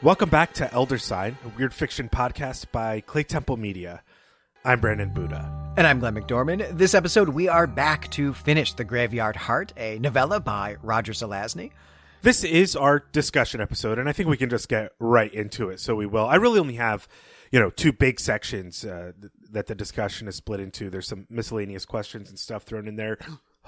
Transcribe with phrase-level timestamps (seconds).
[0.00, 4.04] Welcome back to Elder Sign, a weird fiction podcast by Claytemple Media.
[4.64, 5.72] I'm Brandon Buddha.
[5.76, 6.78] And I'm Glenn McDorman.
[6.78, 11.72] This episode, we are back to finish The Graveyard Heart, a novella by Roger Zelazny.
[12.22, 15.80] This is our discussion episode, and I think we can just get right into it.
[15.80, 16.26] So we will.
[16.26, 17.08] I really only have,
[17.50, 20.90] you know, two big sections uh, th- that the discussion is split into.
[20.90, 23.18] There's some miscellaneous questions and stuff thrown in there.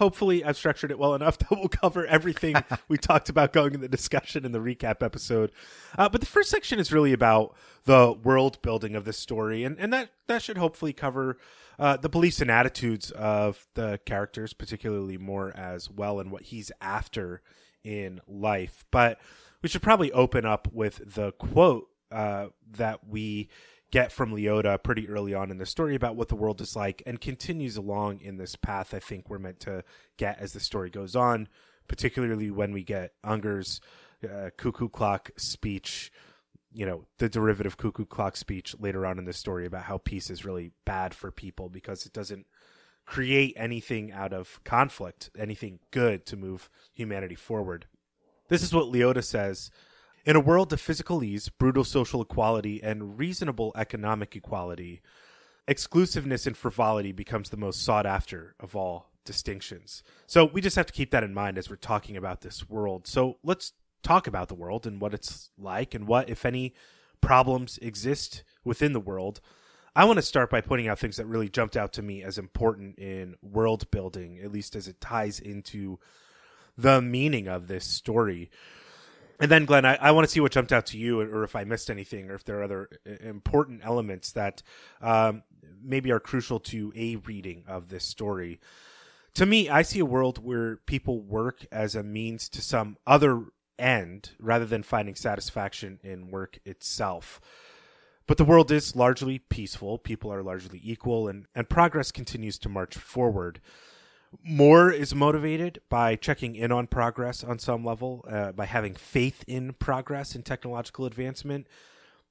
[0.00, 2.56] Hopefully, I've structured it well enough that we'll cover everything
[2.88, 5.52] we talked about going in the discussion in the recap episode.
[5.98, 7.54] Uh, but the first section is really about
[7.84, 11.36] the world building of this story, and, and that, that should hopefully cover
[11.78, 16.72] uh, the beliefs and attitudes of the characters, particularly Moore as well, and what he's
[16.80, 17.42] after
[17.84, 18.86] in life.
[18.90, 19.20] But
[19.60, 23.50] we should probably open up with the quote uh, that we
[23.90, 27.02] get from Leota pretty early on in the story about what the world is like
[27.06, 29.84] and continues along in this path I think we're meant to
[30.16, 31.48] get as the story goes on,
[31.88, 33.80] particularly when we get Unger's
[34.24, 36.12] uh, cuckoo clock speech,
[36.72, 40.30] you know, the derivative cuckoo clock speech later on in the story about how peace
[40.30, 42.46] is really bad for people because it doesn't
[43.06, 47.86] create anything out of conflict, anything good to move humanity forward.
[48.48, 49.70] This is what Leota says
[50.24, 55.00] in a world of physical ease, brutal social equality, and reasonable economic equality,
[55.66, 60.02] exclusiveness and frivolity becomes the most sought after of all distinctions.
[60.26, 63.06] So we just have to keep that in mind as we're talking about this world.
[63.06, 66.74] So let's talk about the world and what it's like and what, if any,
[67.20, 69.40] problems exist within the world.
[69.94, 72.38] I want to start by pointing out things that really jumped out to me as
[72.38, 75.98] important in world building, at least as it ties into
[76.78, 78.50] the meaning of this story.
[79.40, 81.56] And then, Glenn, I, I want to see what jumped out to you, or if
[81.56, 84.62] I missed anything, or if there are other uh, important elements that
[85.00, 85.42] um,
[85.82, 88.60] maybe are crucial to a reading of this story.
[89.34, 93.44] To me, I see a world where people work as a means to some other
[93.78, 97.40] end rather than finding satisfaction in work itself.
[98.26, 102.68] But the world is largely peaceful, people are largely equal, and, and progress continues to
[102.68, 103.60] march forward.
[104.44, 109.44] Moore is motivated by checking in on progress on some level, uh, by having faith
[109.46, 111.66] in progress and technological advancement.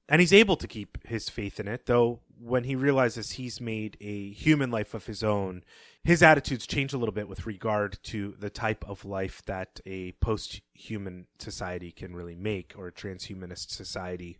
[0.07, 3.97] And he's able to keep his faith in it, though when he realizes he's made
[3.99, 5.63] a human life of his own,
[6.03, 10.13] his attitudes change a little bit with regard to the type of life that a
[10.13, 14.37] post human society can really make, or a transhumanist society.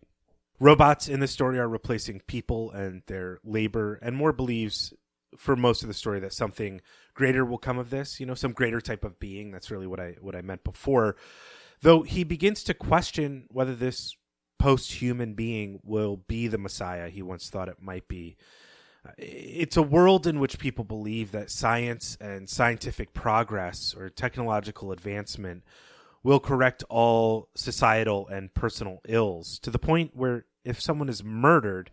[0.59, 4.93] Robots in the story are replacing people and their labor, and Moore believes
[5.38, 6.81] for most of the story that something
[7.13, 9.51] greater will come of this, you know, some greater type of being.
[9.51, 11.16] That's really what I what I meant before.
[11.81, 14.16] Though he begins to question whether this
[14.57, 18.35] post-human being will be the messiah he once thought it might be.
[19.18, 25.63] It's a world in which people believe that science and scientific progress or technological advancement
[26.22, 31.91] will correct all societal and personal ills to the point where if someone is murdered,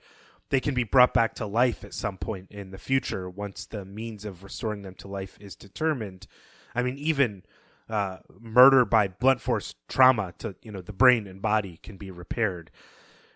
[0.50, 3.84] they can be brought back to life at some point in the future once the
[3.84, 6.26] means of restoring them to life is determined.
[6.74, 7.42] I mean, even
[7.88, 12.10] uh, murder by blunt force trauma to you know the brain and body can be
[12.10, 12.70] repaired.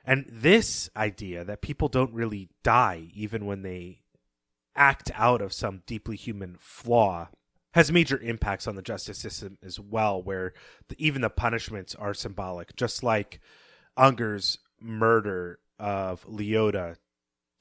[0.05, 4.01] And this idea that people don't really die even when they
[4.75, 7.29] act out of some deeply human flaw
[7.75, 10.53] has major impacts on the justice system as well, where
[10.89, 13.41] the, even the punishments are symbolic, just like
[13.97, 16.97] Unger's murder of Leota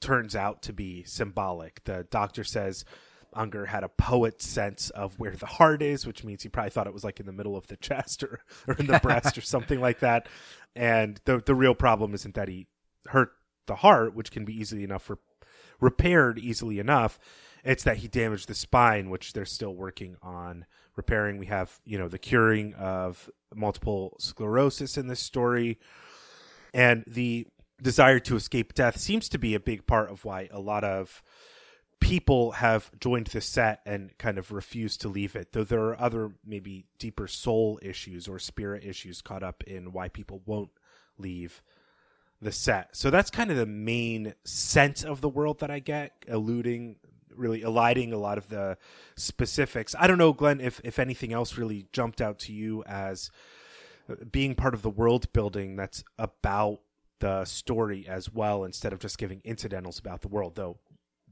[0.00, 1.82] turns out to be symbolic.
[1.84, 2.84] The doctor says
[3.32, 6.86] Unger had a poet's sense of where the heart is, which means he probably thought
[6.86, 9.42] it was like in the middle of the chest or, or in the breast or
[9.42, 10.28] something like that.
[10.74, 12.66] And the the real problem isn't that he
[13.06, 13.32] hurt
[13.66, 15.16] the heart, which can be easily enough re-
[15.80, 17.18] repaired easily enough.
[17.62, 20.64] It's that he damaged the spine, which they're still working on
[20.96, 21.38] repairing.
[21.38, 25.78] We have, you know, the curing of multiple sclerosis in this story.
[26.72, 27.46] And the
[27.82, 31.22] desire to escape death seems to be a big part of why a lot of
[32.00, 36.00] people have joined the set and kind of refused to leave it though there are
[36.00, 40.70] other maybe deeper soul issues or spirit issues caught up in why people won't
[41.18, 41.62] leave
[42.40, 42.96] the set.
[42.96, 46.96] So that's kind of the main sense of the world that i get eluding
[47.34, 48.76] really eliding a lot of the
[49.16, 49.94] specifics.
[49.98, 53.30] I don't know glenn if if anything else really jumped out to you as
[54.30, 56.80] being part of the world building that's about
[57.20, 60.78] the story as well instead of just giving incidentals about the world though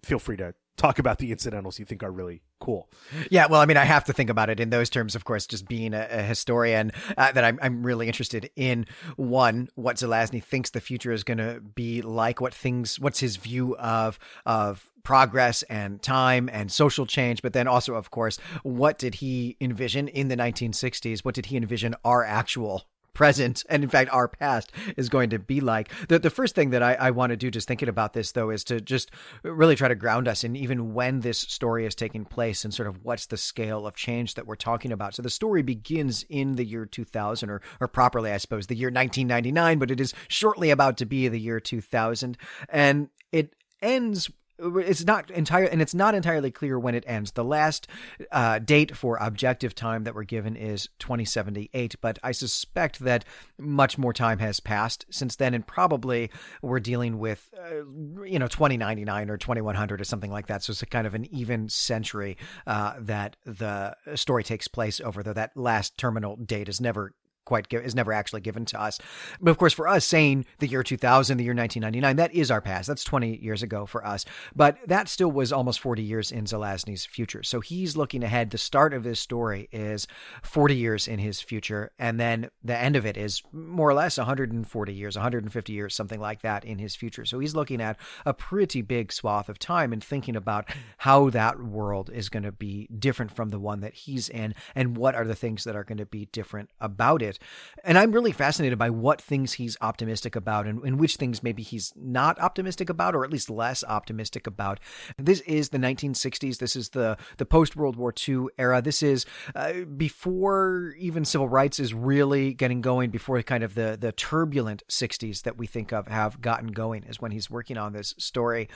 [0.05, 2.89] feel free to talk about the incidentals you think are really cool.
[3.31, 5.47] Yeah, well, I mean, I have to think about it in those terms, of course,
[5.47, 8.87] just being a, a historian, uh, that I'm, I'm really interested in
[9.17, 13.37] one, what Zelazny thinks the future is going to be like, what things, what's his
[13.37, 18.99] view of, of progress and time and social change, but then also, of course, what
[18.99, 21.25] did he envision in the 1960s?
[21.25, 22.87] What did he envision our actual
[23.19, 25.91] present and in fact our past is going to be like.
[26.07, 28.51] The the first thing that I, I want to do just thinking about this though
[28.51, 29.11] is to just
[29.43, 32.87] really try to ground us in even when this story is taking place and sort
[32.87, 35.17] of what's the scale of change that we're talking about.
[35.17, 38.87] So the story begins in the year 2000 or or properly I suppose the year
[38.87, 42.39] 1999, but it is shortly about to be the year 2000
[42.69, 47.33] and it ends it's not entire and it's not entirely clear when it ends.
[47.33, 47.87] The last
[48.33, 53.25] uh, date for objective time that we're given is 2078 but i suspect that
[53.59, 56.31] much more time has passed since then and probably
[56.63, 60.63] we're dealing with uh, you know 2099 or 2100 or something like that.
[60.63, 65.23] So it's a kind of an even century uh, that the story takes place over
[65.23, 67.15] though that last terminal date is never
[67.49, 69.01] quite is never actually given to us.
[69.41, 72.61] But of course, for us, saying the year 2000, the year 1999, that is our
[72.61, 72.87] past.
[72.89, 74.25] That's 20 years ago for us.
[74.55, 77.43] But that still was almost 40 years in Zelazny's future.
[77.43, 78.51] So he's looking ahead.
[78.51, 80.07] The start of his story is
[80.43, 84.19] 40 years in his future, and then the end of it is more or less
[84.19, 87.25] 140 years, 150 years, something like that in his future.
[87.25, 87.97] So he's looking at
[88.27, 90.69] a pretty big swath of time and thinking about
[90.99, 94.97] how that world is going to be different from the one that he's in, and
[94.99, 97.38] what are the things that are going to be different about it.
[97.85, 101.63] And I'm really fascinated by what things he's optimistic about and, and which things maybe
[101.63, 104.81] he's not optimistic about, or at least less optimistic about.
[105.17, 106.59] This is the 1960s.
[106.59, 108.83] This is the, the post World War II era.
[108.83, 113.97] This is uh, before even civil rights is really getting going, before kind of the,
[113.99, 117.93] the turbulent 60s that we think of have gotten going, is when he's working on
[117.93, 118.69] this story.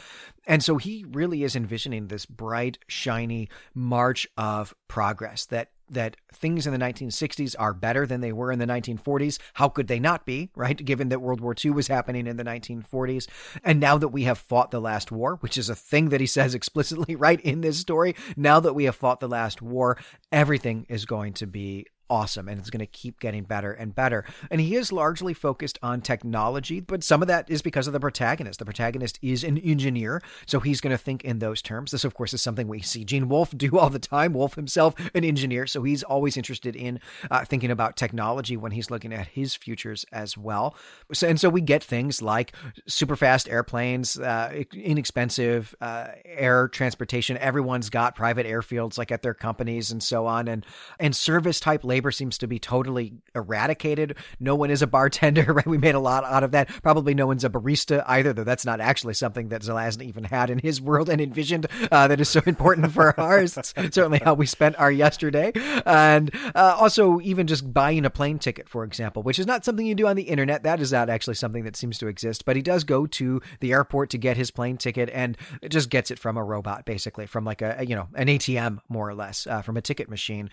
[0.47, 6.67] And so he really is envisioning this bright, shiny march of progress that that things
[6.67, 9.39] in the 1960s are better than they were in the 1940s.
[9.55, 10.77] How could they not be, right?
[10.77, 13.29] Given that World War II was happening in the 1940s.
[13.63, 16.27] And now that we have fought the last war, which is a thing that he
[16.33, 19.99] says explicitly right in this story, now that we have fought the last war,
[20.31, 24.23] everything is going to be awesome and it's going to keep getting better and better.
[24.51, 28.01] And he is largely focused on technology, but some of that is because of the
[28.01, 28.59] protagonist.
[28.59, 31.91] The protagonist is an engineer, so he's going to think in those terms.
[31.91, 34.35] This, of course, is something we see Gene Wolfe do all the time.
[34.35, 37.01] Wolfe himself, an engineer, so he's always interested in
[37.31, 40.77] uh, thinking about technology when he's looking at his futures as well.
[41.15, 42.53] So, and so we get things like
[42.87, 47.39] super fast airplanes, uh, inexpensive uh, air transportation.
[47.39, 50.67] Everyone's got private airfields like at their companies and so on, and
[51.01, 54.17] and service type labor seems to be totally eradicated.
[54.41, 55.67] No one is a bartender, right?
[55.67, 56.69] We made a lot out of that.
[56.83, 60.51] Probably no one's a barista either, though that's not actually something that Zelazny even had
[60.51, 63.57] in his world and envisioned uh, that is so important for ours.
[63.57, 65.53] It's certainly how we spent our yesterday.
[65.87, 69.87] And uh, also, even just buying a plane ticket, for example, which is not something
[69.87, 70.63] you do on the internet.
[70.63, 72.45] That is not actually something that seems to exist.
[72.45, 75.37] But he does go to the airport to get his plane ticket and
[75.69, 79.09] just gets it from a robot, basically, from like a, you know, an ATM, more
[79.09, 80.51] or less, uh, from a ticket machine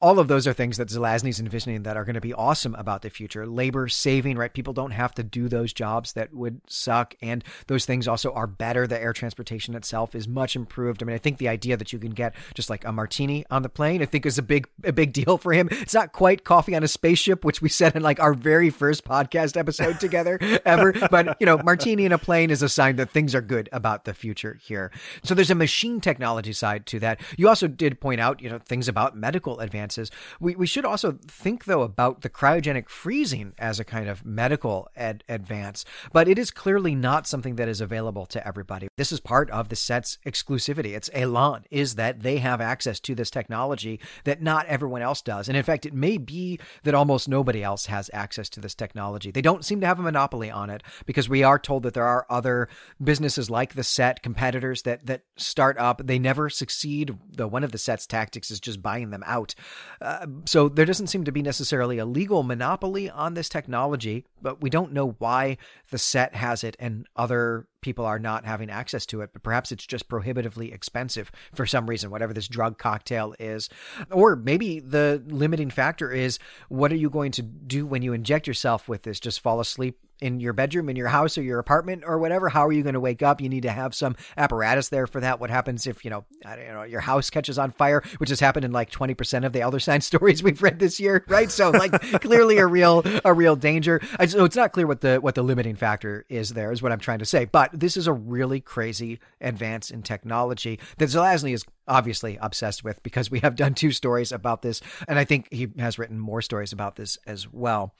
[0.00, 3.02] all of those are things that Zelazny's envisioning that are going to be awesome about
[3.02, 3.46] the future.
[3.46, 4.52] Labor saving, right?
[4.52, 7.14] People don't have to do those jobs that would suck.
[7.22, 8.86] And those things also are better.
[8.86, 11.02] The air transportation itself is much improved.
[11.02, 13.62] I mean, I think the idea that you can get just like a martini on
[13.62, 15.68] the plane, I think is a big, a big deal for him.
[15.70, 19.04] It's not quite coffee on a spaceship, which we said in like our very first
[19.04, 20.92] podcast episode together ever.
[21.10, 24.04] But, you know, martini in a plane is a sign that things are good about
[24.04, 24.90] the future here.
[25.22, 27.20] So there's a machine technology side to that.
[27.38, 30.10] You also did point out, you know, things about medical advances advances.
[30.40, 34.88] We, we should also think, though, about the cryogenic freezing as a kind of medical
[34.96, 38.88] ad- advance, but it is clearly not something that is available to everybody.
[38.96, 40.96] This is part of the set's exclusivity.
[40.96, 45.48] It's Elan, is that they have access to this technology that not everyone else does.
[45.48, 49.30] And in fact, it may be that almost nobody else has access to this technology.
[49.30, 52.06] They don't seem to have a monopoly on it because we are told that there
[52.06, 52.68] are other
[53.02, 56.00] businesses like the set, competitors that, that start up.
[56.04, 59.54] They never succeed, though one of the set's tactics is just buying them out.
[60.00, 64.60] Uh, so there doesn't seem to be necessarily a legal monopoly on this technology, but
[64.60, 65.56] we don't know why
[65.90, 69.30] the set has it and other people are not having access to it.
[69.32, 73.68] But perhaps it's just prohibitively expensive for some reason, whatever this drug cocktail is.
[74.10, 76.38] Or maybe the limiting factor is
[76.68, 79.20] what are you going to do when you inject yourself with this?
[79.20, 82.48] Just fall asleep in your bedroom, in your house, or your apartment, or whatever.
[82.48, 83.40] How are you going to wake up?
[83.40, 85.40] You need to have some apparatus there for that.
[85.40, 88.64] What happens if you know, I know, your house catches on fire, which has happened
[88.64, 91.50] in like twenty percent of the Elder Sign stories we've read this year, right?
[91.50, 94.00] So like clearly a real a real danger.
[94.26, 96.50] So it's not clear what the what the limiting factor is.
[96.50, 100.02] There is what I'm trying to say, but this is a really crazy advance in
[100.02, 104.80] technology that Zelazny is obviously obsessed with because we have done two stories about this,
[105.08, 107.94] and I think he has written Moore stories about this as well.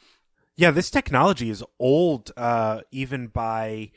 [0.56, 3.90] Yeah, this technology is old, uh, even by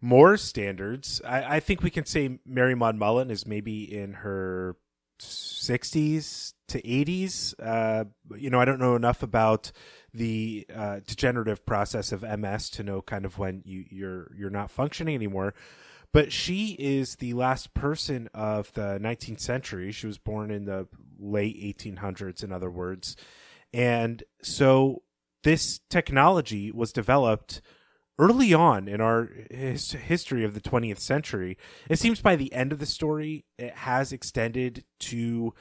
[0.00, 1.20] more standards.
[1.26, 4.76] I, I, think we can say Mary Maud Mullen is maybe in her
[5.20, 7.54] 60s to 80s.
[7.62, 8.04] Uh,
[8.36, 9.72] you know, I don't know enough about
[10.12, 14.70] the uh, degenerative process of MS to know kind of when you, you're you're not
[14.70, 15.54] functioning anymore.
[16.12, 19.92] But she is the last person of the 19th century.
[19.92, 20.88] She was born in the
[21.20, 23.16] late 1800s, in other words,
[23.72, 25.02] and so
[25.42, 27.62] this technology was developed
[28.18, 31.56] early on in our his, history of the 20th century.
[31.88, 35.54] It seems by the end of the story, it has extended to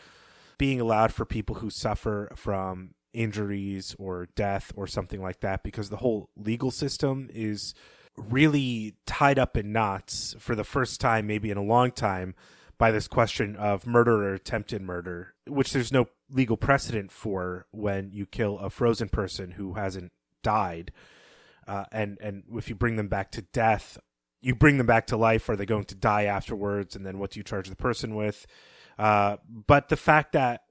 [0.58, 5.90] being allowed for people who suffer from injuries or death or something like that because
[5.90, 7.74] the whole legal system is
[8.16, 12.36] really tied up in knots for the first time maybe in a long time
[12.78, 18.12] by this question of murder or attempted murder which there's no legal precedent for when
[18.12, 20.12] you kill a frozen person who hasn't
[20.44, 20.92] died
[21.70, 24.00] uh, and and if you bring them back to death,
[24.42, 25.48] you bring them back to life.
[25.50, 26.96] Are they going to die afterwards?
[26.96, 28.48] And then what do you charge the person with?
[28.98, 30.64] Uh, but the fact that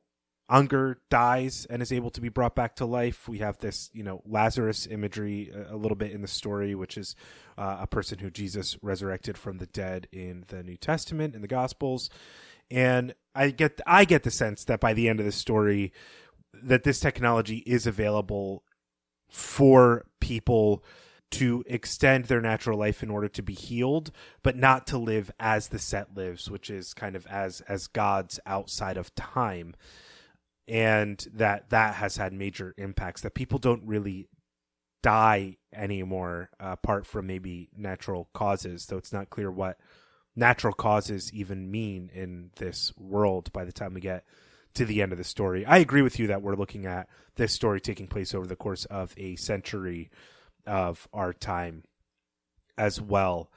[0.51, 3.29] Unger dies and is able to be brought back to life.
[3.29, 6.97] We have this, you know, Lazarus imagery a, a little bit in the story, which
[6.97, 7.15] is
[7.59, 11.49] uh, a person who Jesus resurrected from the dead in the New Testament in the
[11.49, 12.09] Gospels.
[12.71, 15.93] And I get I get the sense that by the end of the story,
[16.55, 18.65] that this technology is available
[19.29, 20.83] for people
[21.31, 24.11] to extend their natural life in order to be healed
[24.43, 28.41] but not to live as the set lives which is kind of as as gods
[28.47, 29.75] outside of time
[30.69, 34.29] and that that has had major impacts that people don't really
[35.03, 39.79] die anymore uh, apart from maybe natural causes though it's not clear what
[40.39, 44.25] natural causes even mean in this world by the time we get
[44.75, 45.67] to the end of the story.
[45.67, 48.85] I agree with you that we're looking at this story taking place over the course
[48.85, 50.11] of a century
[50.67, 51.83] of our time
[52.77, 53.51] as well.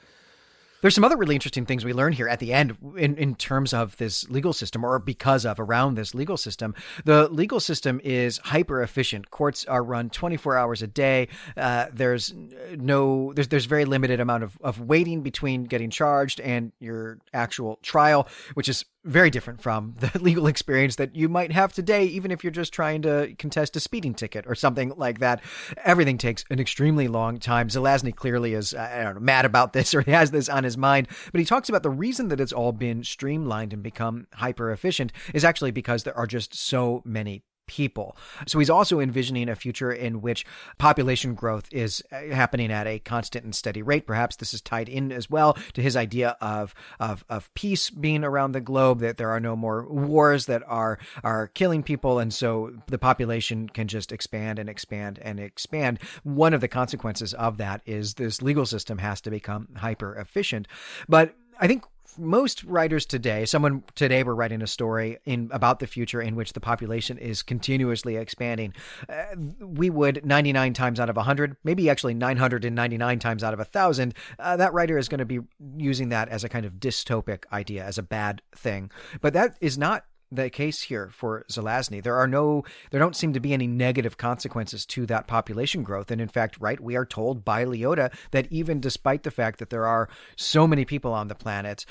[0.81, 3.71] There's some other really interesting things we learn here at the end in, in terms
[3.73, 6.73] of this legal system or because of around this legal system.
[7.05, 9.29] The legal system is hyper efficient.
[9.29, 11.27] Courts are run 24 hours a day.
[11.55, 12.33] Uh, there's
[12.75, 17.77] no, there's, there's very limited amount of, of waiting between getting charged and your actual
[17.83, 22.31] trial, which is very different from the legal experience that you might have today, even
[22.31, 25.41] if you're just trying to contest a speeding ticket or something like that.
[25.83, 27.67] Everything takes an extremely long time.
[27.67, 31.39] Zelazny clearly is, know, mad about this or he has this on his mind, but
[31.39, 35.43] he talks about the reason that it's all been streamlined and become hyper efficient is
[35.43, 38.17] actually because there are just so many people.
[38.47, 40.45] So he's also envisioning a future in which
[40.77, 44.05] population growth is uh, happening at a constant and steady rate.
[44.05, 48.25] Perhaps this is tied in as well to his idea of of, of peace being
[48.25, 52.33] around the globe, that there are no more wars that are are killing people, and
[52.33, 55.99] so the population can just expand and expand and expand.
[56.23, 60.67] One of the consequences of that is this legal system has to become hyper efficient.
[61.07, 61.85] But I think
[62.17, 66.53] most writers today, someone today were writing a story in about the future in which
[66.53, 68.73] the population is continuously expanding.
[69.09, 69.23] Uh,
[69.59, 74.57] we would 99 times out of 100, maybe actually 999 times out of 1,000, uh,
[74.57, 75.39] that writer is going to be
[75.77, 78.91] using that as a kind of dystopic idea, as a bad thing.
[79.21, 82.01] But that is not the case here for Zelazny.
[82.01, 86.09] There are no, there don't seem to be any negative consequences to that population growth.
[86.11, 89.69] And in fact, right, we are told by Leota that even despite the fact that
[89.69, 91.85] there are so many people on the planet,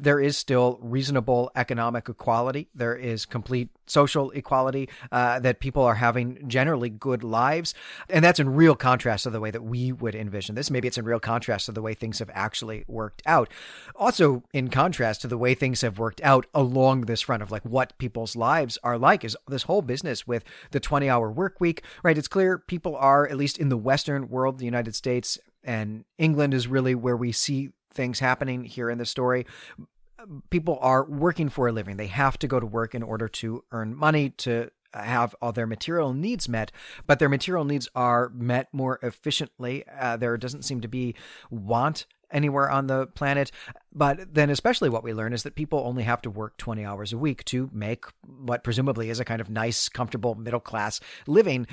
[0.00, 2.68] there is still reasonable economic equality.
[2.74, 7.74] There is complete social equality, uh, that people are having generally good lives.
[8.08, 10.70] And that's in real contrast to the way that we would envision this.
[10.70, 13.48] Maybe it's in real contrast to the way things have actually worked out.
[13.96, 17.64] Also, in contrast to the way things have worked out along this front of like
[17.64, 21.82] what people's lives are like, is this whole business with the 20 hour work week,
[22.02, 22.18] right?
[22.18, 26.54] It's clear people are, at least in the Western world, the United States and England
[26.54, 29.46] is really where we see things happening here in the story
[30.50, 31.96] people are working for a living.
[31.96, 35.66] They have to go to work in order to earn money to have all their
[35.66, 36.72] material needs met,
[37.06, 39.84] but their material needs are met more efficiently.
[39.88, 41.14] Uh, there doesn't seem to be
[41.50, 43.50] want anywhere on the planet.
[43.92, 47.12] But then, especially what we learn is that people only have to work 20 hours
[47.12, 51.66] a week to make what presumably is a kind of nice, comfortable middle class living.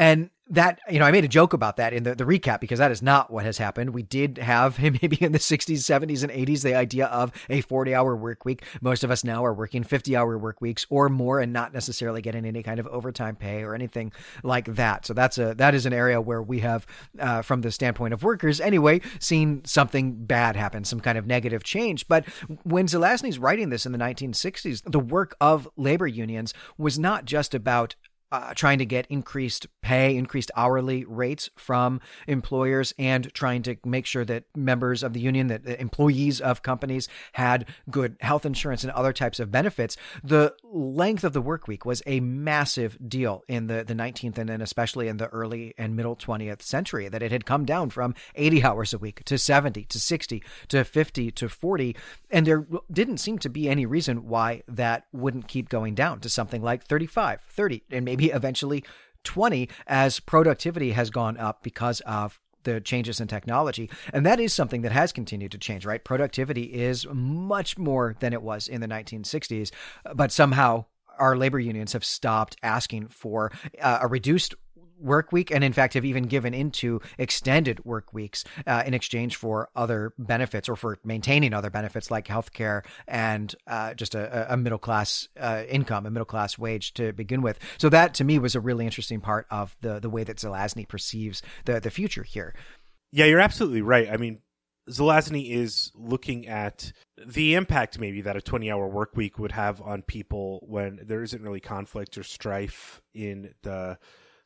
[0.00, 2.78] And that, you know, I made a joke about that in the, the recap because
[2.78, 3.90] that is not what has happened.
[3.90, 7.94] We did have maybe in the 60s, 70s, and 80s the idea of a 40
[7.94, 8.64] hour work week.
[8.80, 12.22] Most of us now are working 50 hour work weeks or more and not necessarily
[12.22, 14.10] getting any kind of overtime pay or anything
[14.42, 15.04] like that.
[15.04, 16.86] So that's a, that is an area where we have,
[17.18, 21.62] uh, from the standpoint of workers anyway, seen something bad happen, some kind of negative
[21.62, 22.08] change.
[22.08, 22.24] But
[22.62, 27.54] when Zelazny's writing this in the 1960s, the work of labor unions was not just
[27.54, 27.96] about
[28.32, 34.06] uh, trying to get increased pay, increased hourly rates from employers, and trying to make
[34.06, 38.92] sure that members of the union, that employees of companies had good health insurance and
[38.92, 39.96] other types of benefits.
[40.22, 44.48] The length of the work week was a massive deal in the, the 19th and
[44.48, 48.14] then especially in the early and middle 20th century, that it had come down from
[48.34, 51.96] 80 hours a week to 70 to 60 to 50 to 40.
[52.30, 56.28] And there didn't seem to be any reason why that wouldn't keep going down to
[56.28, 58.84] something like 35, 30, and maybe maybe eventually
[59.24, 63.88] 20 as productivity has gone up because of the changes in technology.
[64.12, 66.04] And that is something that has continued to change, right?
[66.04, 69.70] Productivity is much more than it was in the 1960s,
[70.14, 70.84] but somehow
[71.18, 73.50] our labor unions have stopped asking for
[73.80, 74.54] uh, a reduced
[75.00, 79.36] work week and in fact have even given into extended work weeks uh, in exchange
[79.36, 84.56] for other benefits or for maintaining other benefits like healthcare and uh, just a, a,
[84.56, 87.58] middle class uh, income, a middle class wage to begin with.
[87.78, 90.86] So that to me was a really interesting part of the the way that Zelazny
[90.86, 92.54] perceives the the future here.
[93.12, 94.08] Yeah, you're absolutely right.
[94.10, 94.40] I mean,
[94.88, 96.92] Zelazny is looking at
[97.24, 101.22] the impact maybe that a 20 hour work week would have on people when there
[101.22, 103.98] isn't really conflict or strife in the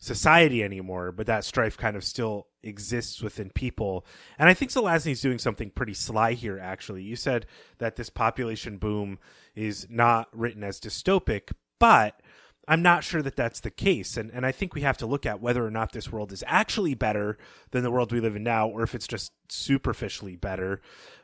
[0.05, 4.05] society anymore, but that strife kind of still exists within people.
[4.39, 7.03] And I think Zelazny's doing something pretty sly here, actually.
[7.03, 7.47] You said
[7.79, 9.19] that this population boom
[9.55, 12.21] is not written as dystopic, but
[12.67, 14.17] I'm not sure that that's the case.
[14.17, 16.43] And, and I think we have to look at whether or not this world is
[16.47, 17.37] actually better
[17.71, 20.81] than the world we live in now, or if it's just superficially better,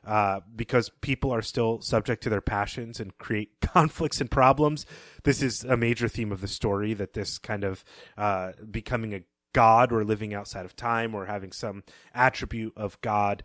[0.07, 4.87] uh, because people are still subject to their passions and create conflicts and problems.
[5.25, 7.85] This is a major theme of the story that this kind of
[8.19, 11.83] uh, becoming a god or living outside of time or having some
[12.15, 13.43] attribute of God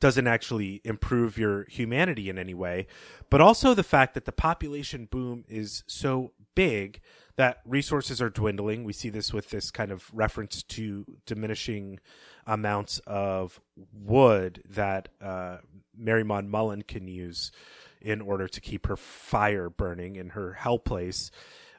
[0.00, 2.86] doesn't actually improve your humanity in any way,
[3.30, 7.00] but also the fact that the population boom is so big
[7.36, 8.84] that resources are dwindling.
[8.84, 12.00] We see this with this kind of reference to diminishing
[12.46, 13.60] amounts of
[13.92, 15.58] wood that uh,
[15.96, 17.52] Mary Maud Mullen can use
[18.00, 21.30] in order to keep her fire burning in her hell place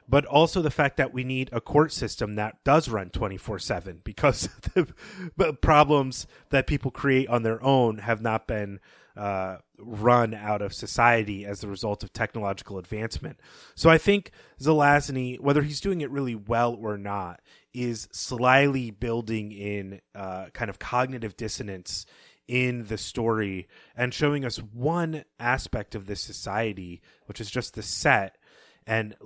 [0.08, 4.00] but also the fact that we need a court system that does run 24 7
[4.04, 8.80] because the problems that people create on their own have not been
[9.16, 13.40] uh, run out of society as the result of technological advancement.
[13.74, 17.40] So I think Zelazny, whether he's doing it really well or not,
[17.74, 22.06] is slyly building in uh, kind of cognitive dissonance
[22.46, 27.82] in the story and showing us one aspect of this society, which is just the
[27.82, 28.38] set,
[28.86, 29.16] and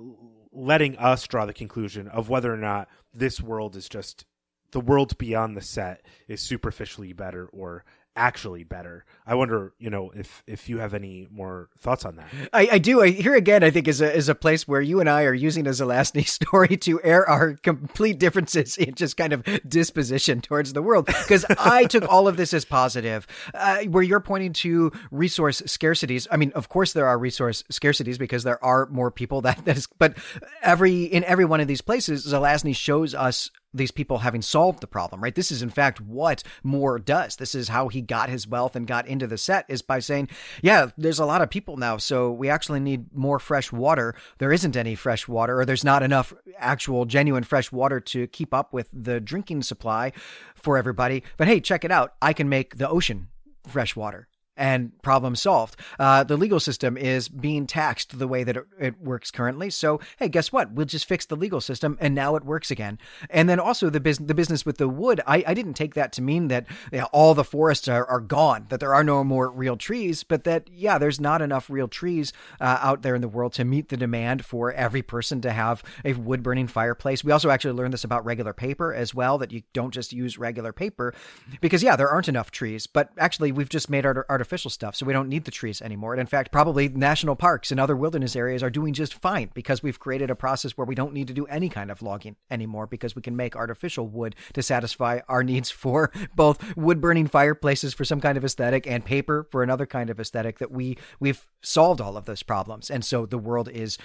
[0.53, 4.25] letting us draw the conclusion of whether or not this world is just
[4.71, 7.83] the world beyond the set is superficially better or
[8.15, 9.05] actually better.
[9.25, 12.27] I wonder, you know, if if you have any more thoughts on that.
[12.51, 13.01] I, I do.
[13.01, 15.33] I, here again, I think is a is a place where you and I are
[15.33, 20.41] using as a last story to air our complete differences in just kind of disposition
[20.41, 21.05] towards the world.
[21.05, 26.27] Because I took all of this as positive, uh, where you're pointing to resource scarcities.
[26.31, 29.77] I mean, of course there are resource scarcities because there are more people that that
[29.77, 29.87] is.
[29.97, 30.17] But
[30.61, 34.87] every in every one of these places, Zelazny shows us these people having solved the
[34.87, 35.35] problem, right?
[35.35, 37.35] This is in fact what Moore does.
[37.35, 40.29] This is how he got his wealth and got into the set is by saying,
[40.61, 44.15] yeah, there's a lot of people now, so we actually need more fresh water.
[44.37, 48.53] There isn't any fresh water or there's not enough actual genuine fresh water to keep
[48.53, 50.11] up with the drinking supply
[50.55, 51.23] for everybody.
[51.37, 52.13] But hey, check it out.
[52.21, 53.27] I can make the ocean
[53.67, 55.75] fresh water and problem solved.
[55.99, 59.69] Uh, the legal system is being taxed the way that it, it, works currently.
[59.69, 60.71] So, hey, guess what?
[60.71, 62.99] We'll just fix the legal system, and now it works again.
[63.29, 65.21] And then also the business, the business with the wood.
[65.25, 68.19] I, I didn't take that to mean that you know, all the forests are, are
[68.19, 71.87] gone, that there are no more real trees, but that yeah, there's not enough real
[71.87, 75.51] trees uh, out there in the world to meet the demand for every person to
[75.51, 77.23] have a wood burning fireplace.
[77.23, 80.37] We also actually learned this about regular paper as well, that you don't just use
[80.37, 81.13] regular paper,
[81.59, 82.87] because yeah, there aren't enough trees.
[82.87, 85.81] But actually, we've just made our, our artificial stuff, so we don't need the trees
[85.81, 86.11] anymore.
[86.11, 89.81] And in fact, probably national parks and other wilderness areas are doing just fine because
[89.81, 92.85] we've created a process where we don't need to do any kind of logging anymore
[92.85, 97.93] because we can make artificial wood to satisfy our needs for both wood burning fireplaces
[97.93, 101.47] for some kind of aesthetic and paper for another kind of aesthetic that we we've
[101.61, 102.91] solved all of those problems.
[102.91, 103.97] And so the world is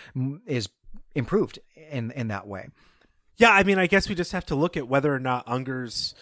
[0.46, 0.68] is
[1.16, 1.58] improved
[1.90, 2.68] in in that way.
[3.38, 6.14] Yeah, I mean, I guess we just have to look at whether or not Unger's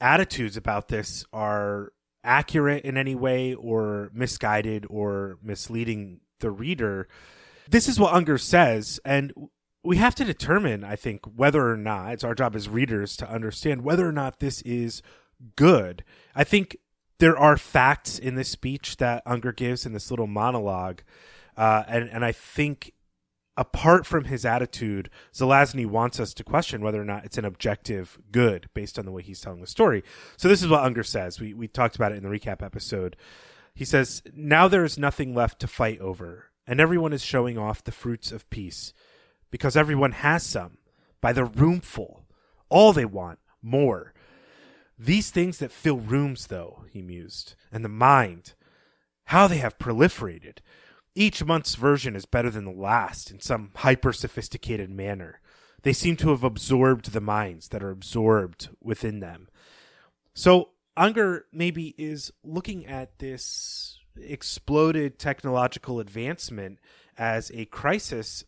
[0.00, 1.92] attitudes about this are
[2.24, 7.08] accurate in any way or misguided or misleading the reader.
[7.68, 9.32] This is what Unger says, and
[9.84, 13.30] we have to determine, I think, whether or not it's our job as readers to
[13.30, 15.02] understand whether or not this is
[15.56, 16.02] good.
[16.34, 16.76] I think
[17.18, 21.02] there are facts in this speech that Unger gives in this little monologue,
[21.56, 22.93] uh, and and I think
[23.56, 28.18] apart from his attitude, Zelazny wants us to question whether or not it's an objective
[28.32, 30.02] good based on the way he's telling the story.
[30.36, 31.40] So this is what Unger says.
[31.40, 33.16] We we talked about it in the recap episode.
[33.74, 37.84] He says, "Now there is nothing left to fight over, and everyone is showing off
[37.84, 38.92] the fruits of peace,
[39.50, 40.78] because everyone has some
[41.20, 42.26] by the roomful.
[42.68, 44.12] All they want, more."
[44.96, 48.54] These things that fill rooms, though, he mused, and the mind,
[49.24, 50.58] how they have proliferated.
[51.14, 55.40] Each month's version is better than the last in some hyper sophisticated manner.
[55.82, 59.48] They seem to have absorbed the minds that are absorbed within them.
[60.34, 66.78] So Unger maybe is looking at this exploded technological advancement
[67.18, 68.44] as a crisis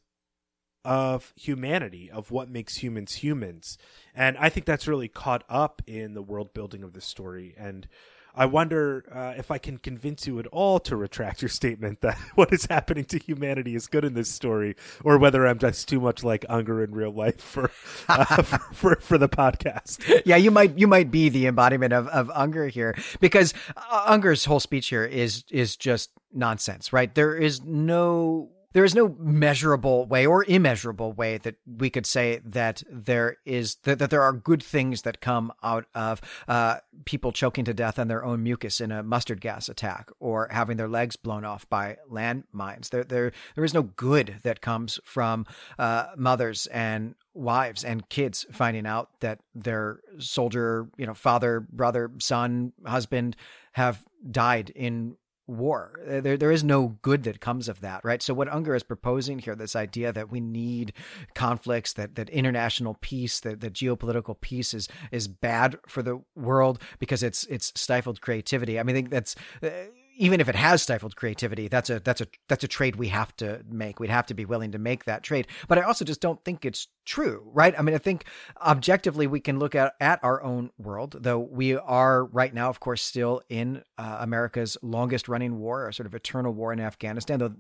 [0.85, 3.77] of humanity, of what makes humans humans.
[4.15, 7.55] And I think that's really caught up in the world building of the story.
[7.59, 7.89] And
[8.37, 12.19] I wonder uh, if I can convince you at all to retract your statement that
[12.35, 16.01] what is happening to humanity is good in this story, or whether I'm just too
[16.01, 17.71] much like Unger in real life for
[18.09, 20.23] uh, for, for, for the podcast.
[20.27, 24.45] Yeah, you might you might be the embodiment of, of Unger here because uh, Unger's
[24.45, 27.15] whole speech here is is just nonsense, right?
[27.15, 32.41] There is no there is no measurable way or immeasurable way that we could say
[32.45, 37.33] that there is that, that there are good things that come out of uh, people
[37.33, 40.89] choking to death on their own mucus in a mustard gas attack or having their
[40.89, 42.91] legs blown off by landmines.
[42.91, 45.47] There, there, there is no good that comes from
[45.79, 52.11] uh, mothers and wives and kids finding out that their soldier, you know, father, brother,
[52.19, 53.37] son, husband
[53.73, 56.01] have died in war.
[56.05, 58.23] There, there is no good that comes of that, right?
[58.23, 60.93] So what Unger is proposing here, this idea that we need
[61.35, 66.81] conflicts, that that international peace, that, that geopolitical peace is is bad for the world
[66.99, 68.79] because it's it's stifled creativity.
[68.79, 69.37] I mean, I think that's.
[69.63, 69.69] Uh,
[70.17, 73.37] even if it has stifled creativity, that's a that's a that's a trade we have
[73.37, 74.01] to make.
[74.01, 75.47] We'd have to be willing to make that trade.
[75.69, 77.75] But I also just don't think it's true, right?
[77.79, 78.25] I mean, I think
[78.61, 82.81] objectively we can look at at our own world, though we are right now, of
[82.81, 87.39] course, still in uh, America's longest running war, a sort of eternal war in Afghanistan.
[87.39, 87.55] Though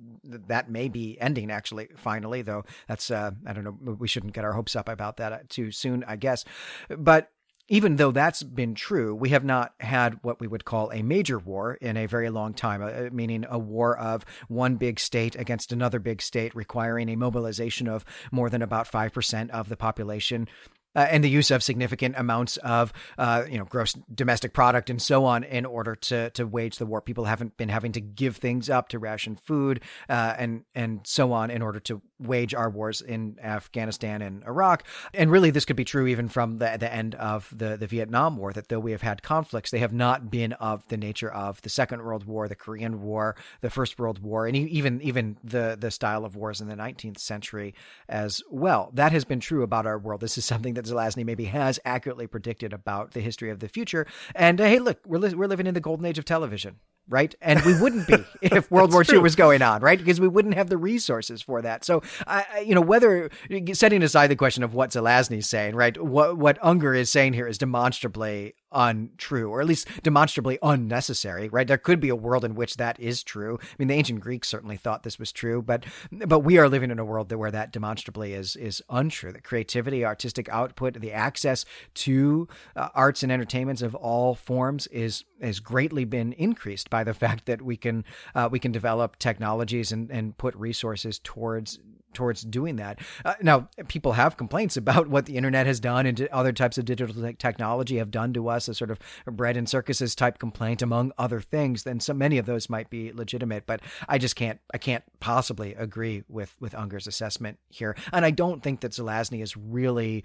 [0.48, 2.42] that may be ending actually, finally.
[2.42, 3.96] Though that's uh, I don't know.
[3.98, 6.44] We shouldn't get our hopes up about that uh, too soon, I guess.
[6.88, 7.30] But
[7.68, 11.38] even though that's been true, we have not had what we would call a major
[11.38, 15.72] war in a very long time, uh, meaning a war of one big state against
[15.72, 20.48] another big state, requiring a mobilization of more than about 5% of the population
[20.96, 25.00] uh, and the use of significant amounts of uh, you know gross domestic product and
[25.00, 27.00] so on in order to to wage the war.
[27.00, 31.32] People haven't been having to give things up to ration food uh, and and so
[31.32, 34.84] on in order to wage our wars in Afghanistan and Iraq.
[35.12, 38.36] And really, this could be true even from the the end of the the Vietnam
[38.36, 38.52] War.
[38.52, 41.68] That though we have had conflicts, they have not been of the nature of the
[41.68, 45.90] Second World War, the Korean War, the First World War, and even even the the
[45.90, 47.74] style of wars in the 19th century
[48.08, 48.90] as well.
[48.94, 50.22] That has been true about our world.
[50.22, 54.06] This is something that Zelazny maybe has accurately predicted about the history of the future.
[54.34, 56.76] And uh, hey, look, we're li- we're living in the golden age of television
[57.08, 57.34] right?
[57.40, 59.98] And we wouldn't be if World War II was going on, right?
[59.98, 61.84] Because we wouldn't have the resources for that.
[61.84, 63.30] So, I, you know, whether
[63.72, 66.00] setting aside the question of what Zelazny's saying, right?
[66.02, 71.66] What what Unger is saying here is demonstrably untrue, or at least demonstrably unnecessary, right?
[71.66, 73.58] There could be a world in which that is true.
[73.62, 76.90] I mean, the ancient Greeks certainly thought this was true, but but we are living
[76.90, 79.32] in a world that where that demonstrably is is untrue.
[79.32, 81.64] That creativity, artistic output, the access
[81.94, 87.14] to uh, arts and entertainments of all forms is has greatly been increased by the
[87.22, 91.78] fact that we can uh, we can develop technologies and and put resources towards
[92.16, 92.98] towards doing that.
[93.24, 96.84] Uh, now, people have complaints about what the internet has done and other types of
[96.86, 101.12] digital technology have done to us, a sort of bread and circuses type complaint, among
[101.18, 101.82] other things.
[101.82, 105.74] Then so many of those might be legitimate, but I just can't, I can't possibly
[105.74, 110.24] agree with with Unger's assessment here, and I don't think that Zelazny is really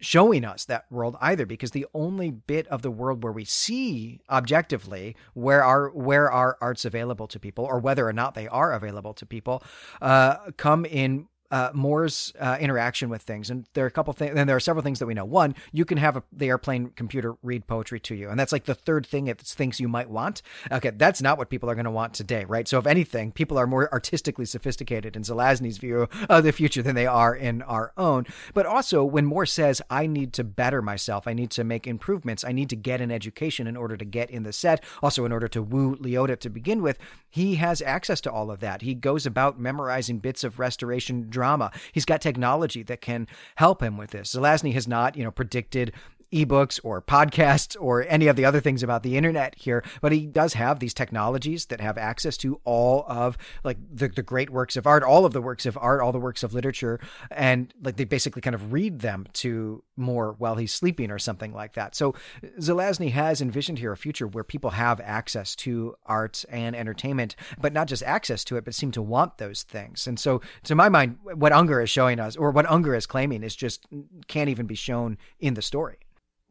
[0.00, 4.20] showing us that world either because the only bit of the world where we see
[4.30, 8.72] objectively where are where are arts available to people or whether or not they are
[8.72, 9.62] available to people
[10.00, 14.34] uh, come in uh, Moore's uh, interaction with things, and there are a couple things,
[14.34, 15.24] and there are several things that we know.
[15.26, 18.64] One, you can have a, the airplane computer read poetry to you, and that's like
[18.64, 20.40] the third thing it thinks you might want.
[20.72, 22.66] Okay, that's not what people are going to want today, right?
[22.66, 26.94] So, if anything, people are more artistically sophisticated in Zelazny's view of the future than
[26.94, 28.26] they are in our own.
[28.54, 32.44] But also, when Moore says, "I need to better myself, I need to make improvements,
[32.44, 35.32] I need to get an education in order to get in the set," also in
[35.32, 38.80] order to woo Leota to begin with, he has access to all of that.
[38.80, 41.72] He goes about memorizing bits of restoration drama.
[41.90, 43.26] He's got technology that can
[43.56, 44.32] help him with this.
[44.32, 45.92] Zelazny has not, you know, predicted
[46.32, 50.26] ebooks or podcasts or any of the other things about the internet here, but he
[50.26, 54.76] does have these technologies that have access to all of like the, the great works
[54.76, 56.98] of art, all of the works of art, all the works of literature,
[57.30, 61.52] and like they basically kind of read them to Moore while he's sleeping or something
[61.52, 61.94] like that.
[61.94, 62.14] So
[62.58, 67.72] Zelazny has envisioned here a future where people have access to art and entertainment, but
[67.72, 70.06] not just access to it, but seem to want those things.
[70.06, 73.42] And so, to my mind, what Unger is showing us, or what Unger is claiming,
[73.42, 73.86] is just
[74.26, 75.98] can't even be shown in the story.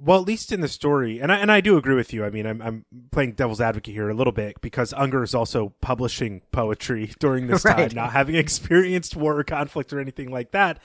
[0.04, 2.26] Well, at least in the story, and I and I do agree with you.
[2.26, 5.74] I mean, I'm I'm playing devil's advocate here a little bit because Unger is also
[5.80, 7.90] publishing poetry during this right.
[7.90, 10.80] time, not having experienced war or conflict or anything like that.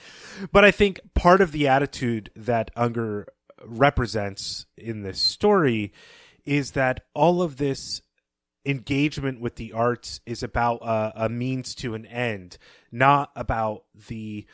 [0.53, 3.29] But I think part of the attitude that Unger
[3.65, 5.95] represents in this story
[6.45, 8.03] is that all of this
[8.67, 12.59] engagement with the arts is about a means to an end,
[12.93, 14.47] not about the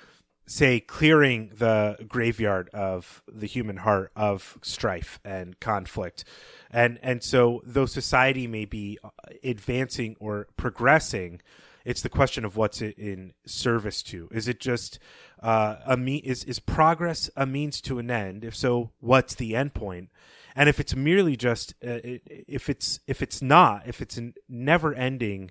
[0.46, 6.24] say clearing the graveyard of the human heart of strife and conflict.
[6.70, 8.98] And and so though society may be
[9.42, 11.40] advancing or progressing
[11.85, 14.28] it's the question of what's it in service to.
[14.31, 15.00] Is it just
[15.42, 18.44] uh, a me is is progress a means to an end?
[18.44, 20.11] If so what's the end point
[20.55, 25.50] and if it's merely just uh, if it's if it's not if it's never ending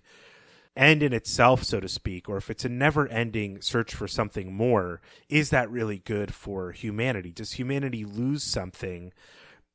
[0.76, 4.54] end in itself, so to speak, or if it's a never ending search for something
[4.54, 7.32] more, is that really good for humanity?
[7.32, 9.12] Does humanity lose something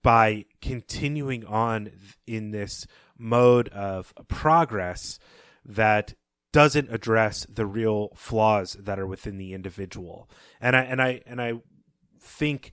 [0.02, 1.90] by continuing on
[2.26, 2.86] in this
[3.18, 5.18] mode of progress
[5.64, 6.14] that
[6.52, 10.30] doesn't address the real flaws that are within the individual?
[10.60, 11.54] And I and I and I
[12.20, 12.72] think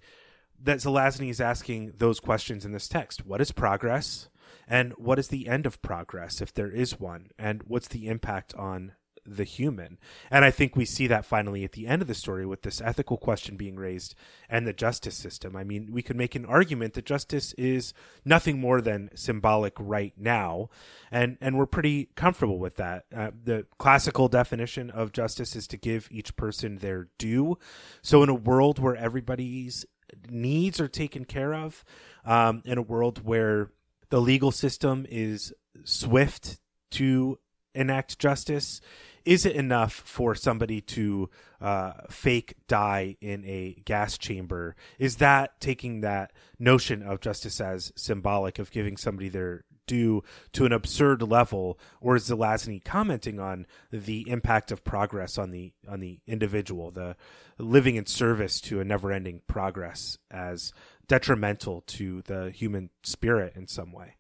[0.62, 3.26] that Zelazny is asking those questions in this text.
[3.26, 4.30] What is progress?
[4.68, 7.28] And what is the end of progress if there is one?
[7.38, 8.94] And what's the impact on
[9.26, 9.98] the human?
[10.30, 12.82] And i think we see that finally at the end of the story with this
[12.82, 14.16] ethical question being raised
[14.50, 15.56] and the justice system.
[15.56, 17.94] I mean we could make an argument that justice is
[18.26, 20.70] nothing more than symbolic right now.
[21.10, 23.06] And and we're pretty comfortable with that.
[23.16, 27.58] Uh, the classical definition of justice is to give each person their due.
[28.02, 29.86] So in a world where everybody's
[30.30, 31.84] needs are taken care of
[32.26, 33.72] um, in a world where
[34.14, 35.52] the legal system is
[35.86, 36.60] swift
[36.92, 37.40] to
[37.74, 38.80] enact justice,
[39.26, 44.76] is it enough for somebody to uh, fake die in a gas chamber?
[45.00, 50.24] Is that taking that notion of justice as symbolic of giving somebody their due
[50.54, 55.74] to an absurd level, or is Zelazny commenting on the impact of progress on the
[55.90, 57.16] on the individual, the
[57.58, 60.72] living in service to a never-ending progress as
[61.08, 64.16] detrimental to the human spirit in some way.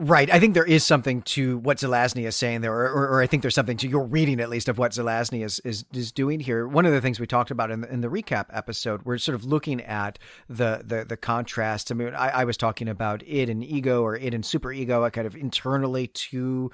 [0.00, 0.32] Right.
[0.32, 3.26] I think there is something to what Zelazny is saying there, or, or, or, I
[3.26, 6.38] think there's something to your reading, at least, of what Zelazny is, is, is doing
[6.38, 6.68] here.
[6.68, 9.34] One of the things we talked about in the, in the recap episode, we're sort
[9.34, 11.90] of looking at the, the, the contrast.
[11.90, 15.10] I mean, I, I was talking about id and ego or id and super ego,
[15.10, 16.70] kind of internally to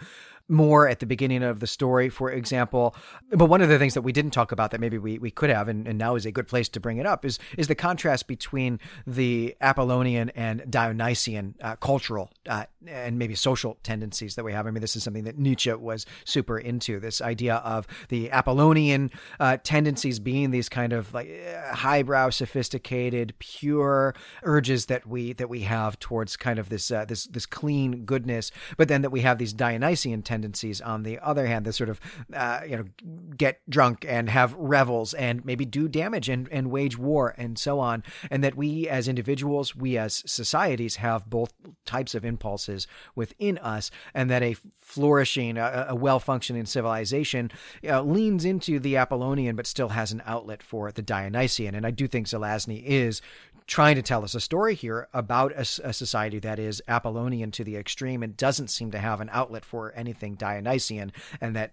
[0.48, 2.94] Moore at the beginning of the story, for example.
[3.30, 5.50] But one of the things that we didn't talk about that maybe we, we could
[5.50, 7.74] have, and, and now is a good place to bring it up, is is the
[7.74, 14.53] contrast between the Apollonian and Dionysian uh, cultural uh, and maybe social tendencies that we
[14.53, 14.66] have.
[14.66, 17.01] I mean, this is something that Nietzsche was super into.
[17.01, 21.31] This idea of the Apollonian uh, tendencies being these kind of like
[21.73, 27.25] highbrow, sophisticated, pure urges that we that we have towards kind of this uh, this
[27.27, 31.47] this clean goodness, but then that we have these Dionysian tendencies tendencies on the other
[31.47, 32.01] hand that sort of
[32.35, 32.85] uh, you know
[33.37, 37.81] get drunk and have revels and maybe do damage and, and wage war and so
[37.81, 41.53] on and that we as individuals we as societies have both
[41.85, 42.73] types of impulses
[43.14, 47.50] within us and that a flourishing a, a well-functioning civilization
[47.88, 51.74] uh, leans into the apollonian but still has an outlet for the dionysian.
[51.74, 53.22] And i do think zelazny is
[53.66, 57.64] trying to tell us a story here about a, a, society that is Apollonian to
[57.64, 61.72] the extreme and doesn't seem to have an outlet for anything Dionysian, and that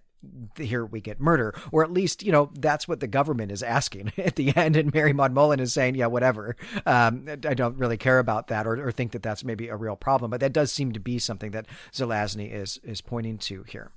[0.58, 4.14] here we get murder, or at least you know that's what the government is asking
[4.18, 4.76] at the end.
[4.76, 6.56] And Mary Maud Mullen is saying, "Yeah, whatever.
[6.86, 9.96] Um, I don't really care about that, or, or think that that's maybe a real
[9.96, 13.92] problem." But that does seem to be something that Zelazny is is pointing to here.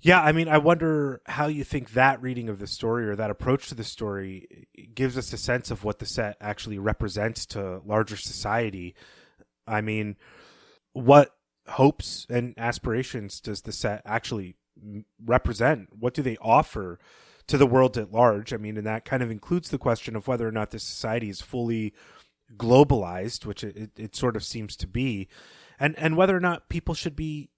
[0.00, 3.30] Yeah, I mean, I wonder how you think that reading of the story or that
[3.30, 7.80] approach to the story gives us a sense of what the set actually represents to
[7.84, 8.94] larger society.
[9.66, 10.16] I mean,
[10.92, 11.34] what
[11.66, 14.54] hopes and aspirations does the set actually
[15.24, 15.88] represent?
[15.98, 17.00] What do they offer
[17.48, 18.52] to the world at large?
[18.52, 21.28] I mean, and that kind of includes the question of whether or not this society
[21.28, 21.92] is fully
[22.56, 25.28] globalized, which it, it sort of seems to be,
[25.78, 27.50] and and whether or not people should be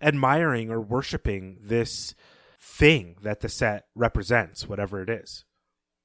[0.00, 2.14] admiring or worshiping this
[2.60, 5.44] thing that the set represents, whatever it is.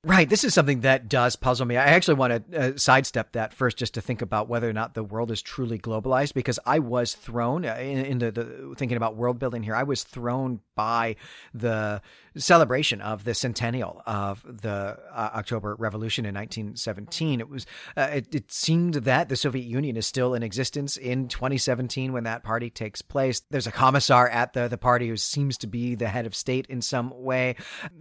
[0.05, 0.29] Right.
[0.29, 1.77] This is something that does puzzle me.
[1.77, 4.95] I actually want to uh, sidestep that first just to think about whether or not
[4.95, 9.39] the world is truly globalized because I was thrown uh, into the thinking about world
[9.39, 9.75] building here.
[9.75, 11.15] I was thrown by
[11.53, 12.01] the
[12.35, 17.39] celebration of the centennial of the uh, October Revolution in 1917.
[17.39, 21.27] It was uh, it, it, seemed that the Soviet Union is still in existence in
[21.27, 23.41] 2017 when that party takes place.
[23.49, 26.65] There's a commissar at the the party who seems to be the head of state
[26.67, 27.55] in some way,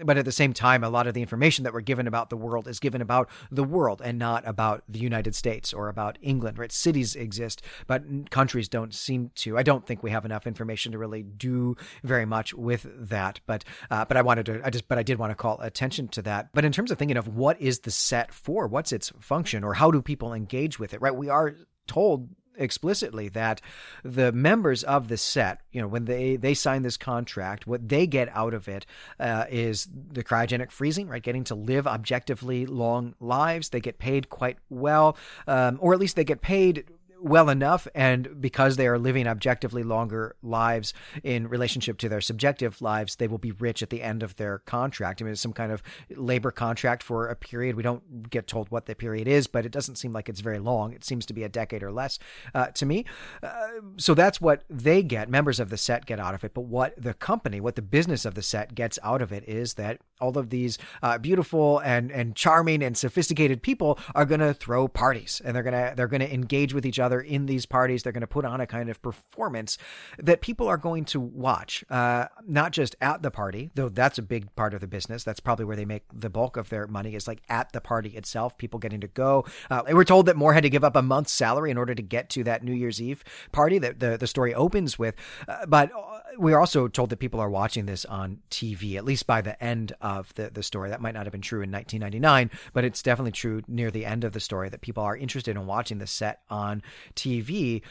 [0.05, 2.37] but at the same time, a lot of the information that we're given about the
[2.37, 6.59] world is given about the world and not about the United States or about England.
[6.59, 6.73] Right?
[6.73, 9.59] Cities exist, but countries don't seem to.
[9.59, 13.41] I don't think we have enough information to really do very much with that.
[13.47, 14.61] But uh, but I wanted to.
[14.65, 16.51] I just but I did want to call attention to that.
[16.53, 19.75] But in terms of thinking of what is the set for, what's its function, or
[19.75, 21.01] how do people engage with it?
[21.01, 21.15] Right?
[21.15, 21.55] We are
[21.87, 23.61] told explicitly that
[24.03, 28.07] the members of the set, you know, when they they sign this contract, what they
[28.07, 28.87] get out of it
[29.19, 31.23] uh, is the cryogenic freezing, right?
[31.23, 33.71] Getting to live objectively long lives.
[33.71, 36.85] They get paid quite well, um, or at least they get paid
[37.23, 42.83] well enough and because they are living objectively longer lives in relationship to their subjective
[42.83, 45.21] lives they will be rich at the end of their contract.
[45.21, 47.77] I mean it's some kind of labor contract for a period.
[47.77, 50.59] We don't get told what the period is but it doesn't seem like it's very
[50.59, 50.93] long.
[50.93, 52.19] It seems to be a decade or less
[52.55, 53.05] uh, to me.
[53.43, 55.29] Uh, so that's what they get.
[55.29, 56.55] Members of the set get out of it.
[56.55, 59.75] But what the company what the business of the set gets out of it is
[59.75, 64.55] that all of these uh, beautiful and and charming and sophisticated people are going to
[64.55, 67.67] throw parties and they're going to they're going to engage with each other in these
[67.67, 68.03] parties.
[68.03, 69.79] They're going to put on a kind of performance
[70.19, 74.23] that people are going to watch, uh, not just at the party, though that's a
[74.23, 75.25] big part of the business.
[75.25, 78.11] That's probably where they make the bulk of their money is like at the party
[78.11, 79.45] itself, people getting to go.
[79.71, 82.03] Uh, we're told that Moore had to give up a month's salary in order to
[82.03, 85.15] get to that New Year's Eve party that the, the story opens with.
[85.49, 85.91] Uh, but
[86.39, 89.93] we're also told that people are watching this on TV, at least by the end
[90.01, 90.91] of the, the story.
[90.91, 94.25] That might not have been true in 1999, but it's definitely true near the end
[94.25, 96.83] of the story that people are interested in watching the set on
[97.15, 97.83] TV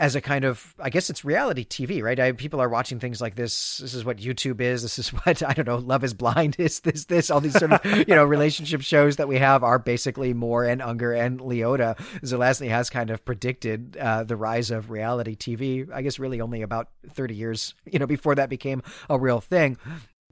[0.00, 2.18] as a kind of I guess it's reality TV, right?
[2.18, 3.78] I, people are watching things like this.
[3.78, 4.80] This is what YouTube is.
[4.80, 5.76] This is what I don't know.
[5.76, 9.28] Love is Blind is this this all these sort of you know relationship shows that
[9.28, 11.98] we have are basically Moore and Unger and Leota.
[12.22, 15.86] Zelazny has kind of predicted uh, the rise of reality TV.
[15.92, 19.76] I guess really only about thirty years you know before that became a real thing.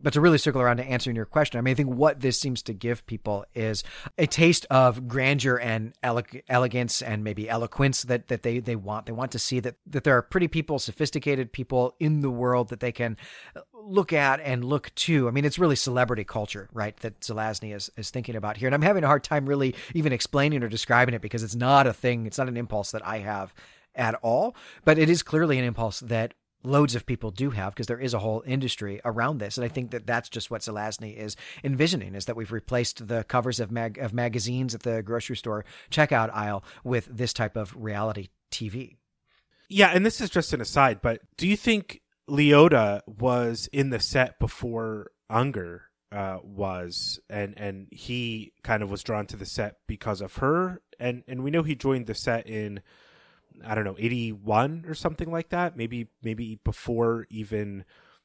[0.01, 2.39] But to really circle around to answering your question, I mean, I think what this
[2.39, 3.83] seems to give people is
[4.17, 9.07] a taste of grandeur and ele- elegance and maybe eloquence that, that they, they want.
[9.07, 12.69] They want to see that, that there are pretty people, sophisticated people in the world
[12.69, 13.17] that they can
[13.57, 15.29] uh, look at and look to.
[15.29, 16.97] I mean, it's really celebrity culture, right?
[16.99, 18.69] That Zelazny is, is thinking about here.
[18.69, 21.87] And I'm having a hard time really even explaining or describing it because it's not
[21.87, 23.53] a thing, it's not an impulse that I have
[23.95, 24.55] at all.
[24.85, 28.15] But it is clearly an impulse that loads of people do have because there is
[28.15, 32.15] a whole industry around this and i think that that's just what zelazny is envisioning
[32.15, 36.33] is that we've replaced the covers of mag of magazines at the grocery store checkout
[36.35, 38.97] aisle with this type of reality tv
[39.69, 44.01] yeah and this is just an aside but do you think leota was in the
[44.01, 49.77] set before unger uh, was and and he kind of was drawn to the set
[49.87, 50.81] because of her?
[50.99, 52.81] And and we know he joined the set in
[53.67, 55.77] I don't know, 81 or something like that.
[55.77, 57.85] Maybe maybe before even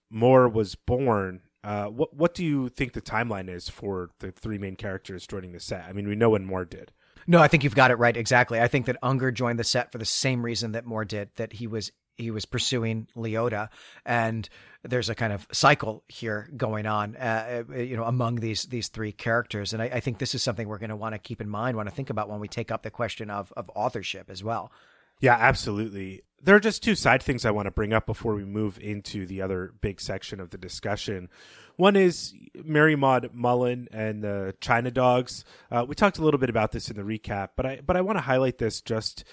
[0.10, 1.42] Moore was born.
[1.64, 5.54] Uh, what what do you think the timeline is for the three main characters joining
[5.54, 5.86] the set?
[5.88, 6.92] I mean, we know when Moore did.
[7.26, 8.60] No, I think you've got it right exactly.
[8.60, 11.30] I think that Unger joined the set for the same reason that Moore did.
[11.36, 13.70] That he was he was pursuing Leota,
[14.06, 14.48] and
[14.84, 18.90] there's a kind of cycle here going on, uh, uh you know, among these these
[18.90, 19.74] three characters.
[19.74, 21.78] And I, I think this is something we're going to want to keep in mind,
[21.78, 24.72] want to think about when we take up the question of of authorship as well.
[25.20, 26.24] Yeah, absolutely.
[26.42, 29.26] There are just two side things I want to bring up before we move into
[29.26, 31.30] the other big section of the discussion.
[31.78, 35.46] One is Mary Maud Mullen and the China Dogs.
[35.72, 38.02] Uh, we talked a little bit about this in the recap, but I but I
[38.02, 39.24] want to highlight this just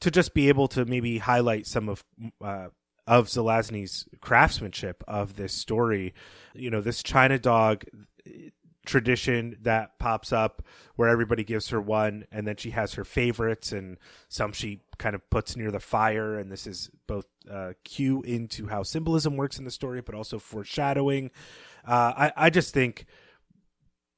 [0.00, 2.04] to just be able to maybe highlight some of
[2.42, 2.68] uh,
[3.06, 6.14] of Zelazny's craftsmanship of this story.
[6.54, 7.84] You know, this China Dog
[8.86, 10.62] tradition that pops up
[10.94, 15.14] where everybody gives her one and then she has her favorites and some she kind
[15.14, 16.38] of puts near the fire.
[16.38, 20.38] And this is both uh, cue into how symbolism works in the story but also
[20.38, 21.30] foreshadowing.
[21.86, 23.06] Uh, I, I just think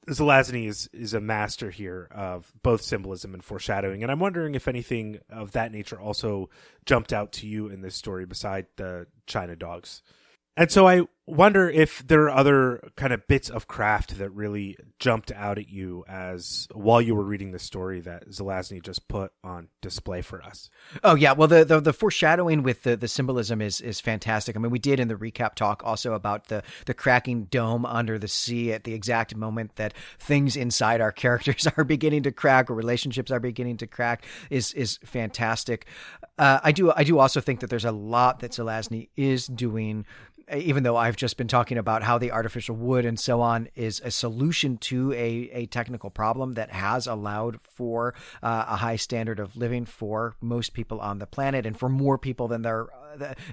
[0.09, 4.67] Zelazny is is a master here of both symbolism and foreshadowing, and I'm wondering if
[4.67, 6.49] anything of that nature also
[6.87, 10.03] jumped out to you in this story beside the China dogs.
[10.59, 14.77] And so I wonder if there are other kind of bits of craft that really
[14.99, 19.31] jumped out at you as while you were reading the story that Zelazny just put
[19.45, 20.71] on display for us.
[21.05, 24.57] Oh yeah, well the the, the foreshadowing with the, the symbolism is is fantastic.
[24.57, 28.19] I mean, we did in the recap talk also about the the cracking dome under
[28.19, 32.71] the sea at the exact moment that things inside our characters are beginning to crack
[32.71, 35.87] or relationships are beginning to crack is is fantastic.
[36.39, 40.07] Uh, I do I do also think that there's a lot that Zelazny is doing
[40.55, 44.01] even though I've just been talking about how the artificial wood and so on is
[44.05, 49.41] a solution to a, a technical problem that has allowed for uh, a high standard
[49.41, 52.87] of living for most people on the planet and for more people than there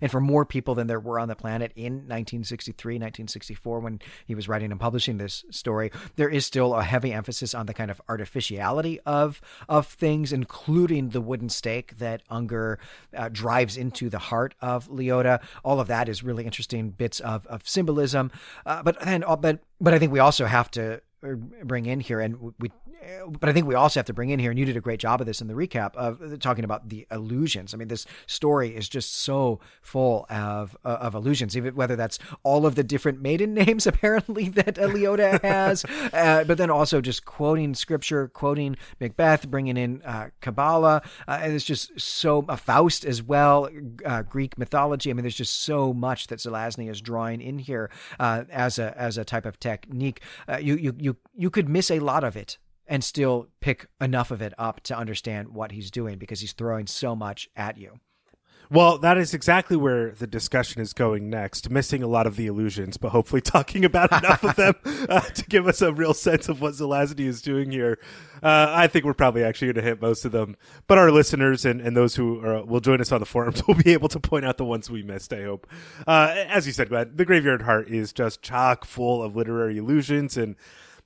[0.01, 4.36] and for more people than there were on the planet in 1963, 1964, when he
[4.36, 7.91] was writing and publishing this story, there is still a heavy emphasis on the kind
[7.91, 12.80] of artificiality of of things, including the wooden stake that Unger
[13.16, 15.41] uh, drives into the heart of Leota.
[15.64, 18.32] All of that is really interesting bits of of symbolism,
[18.66, 21.01] uh, but then uh, but but I think we also have to
[21.64, 22.72] bring in here, and we
[23.28, 25.00] but I think we also have to bring in here, and you did a great
[25.00, 27.74] job of this in the recap of talking about the allusions.
[27.74, 32.20] I mean, this story is just so full of uh, of allusions, even whether that's
[32.44, 37.26] all of the different maiden names apparently that Leota has, uh, but then also just
[37.26, 43.06] quoting scripture, quoting Macbeth, bringing in uh, Kabbalah, uh, and it's just so uh, Faust
[43.06, 43.70] as well,
[44.06, 45.10] uh, Greek mythology.
[45.10, 49.18] I mean, there's just so much that Zelazny is drawing in here as a as
[49.18, 50.22] a type of technique.
[50.60, 52.57] you you you you you could miss a lot of it
[52.88, 56.88] and still pick enough of it up to understand what he's doing because he's throwing
[56.88, 57.99] so much at you.
[58.72, 61.70] Well, that is exactly where the discussion is going next.
[61.70, 64.74] Missing a lot of the allusions, but hopefully talking about enough of them
[65.09, 67.99] uh, to give us a real sense of what Zelazny is doing here.
[68.41, 70.55] Uh, I think we're probably actually going to hit most of them,
[70.88, 73.76] but our listeners and, and those who are, will join us on the forums will
[73.76, 75.32] be able to point out the ones we missed.
[75.32, 75.68] I hope.
[76.07, 80.38] Uh, as you said, Glenn, the Graveyard Heart is just chock full of literary allusions
[80.38, 80.55] and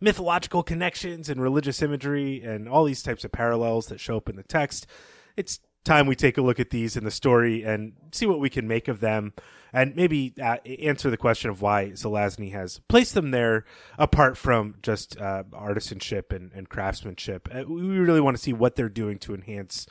[0.02, 4.36] mythological connections and religious imagery and all these types of parallels that show up in
[4.36, 4.88] the text.
[5.36, 8.50] It's time we take a look at these in the story and see what we
[8.50, 9.34] can make of them
[9.72, 13.66] and maybe uh, answer the question of why Zelazny has placed them there
[13.98, 17.48] apart from just uh, artisanship and, and craftsmanship.
[17.52, 19.86] Uh, we really want to see what they're doing to enhance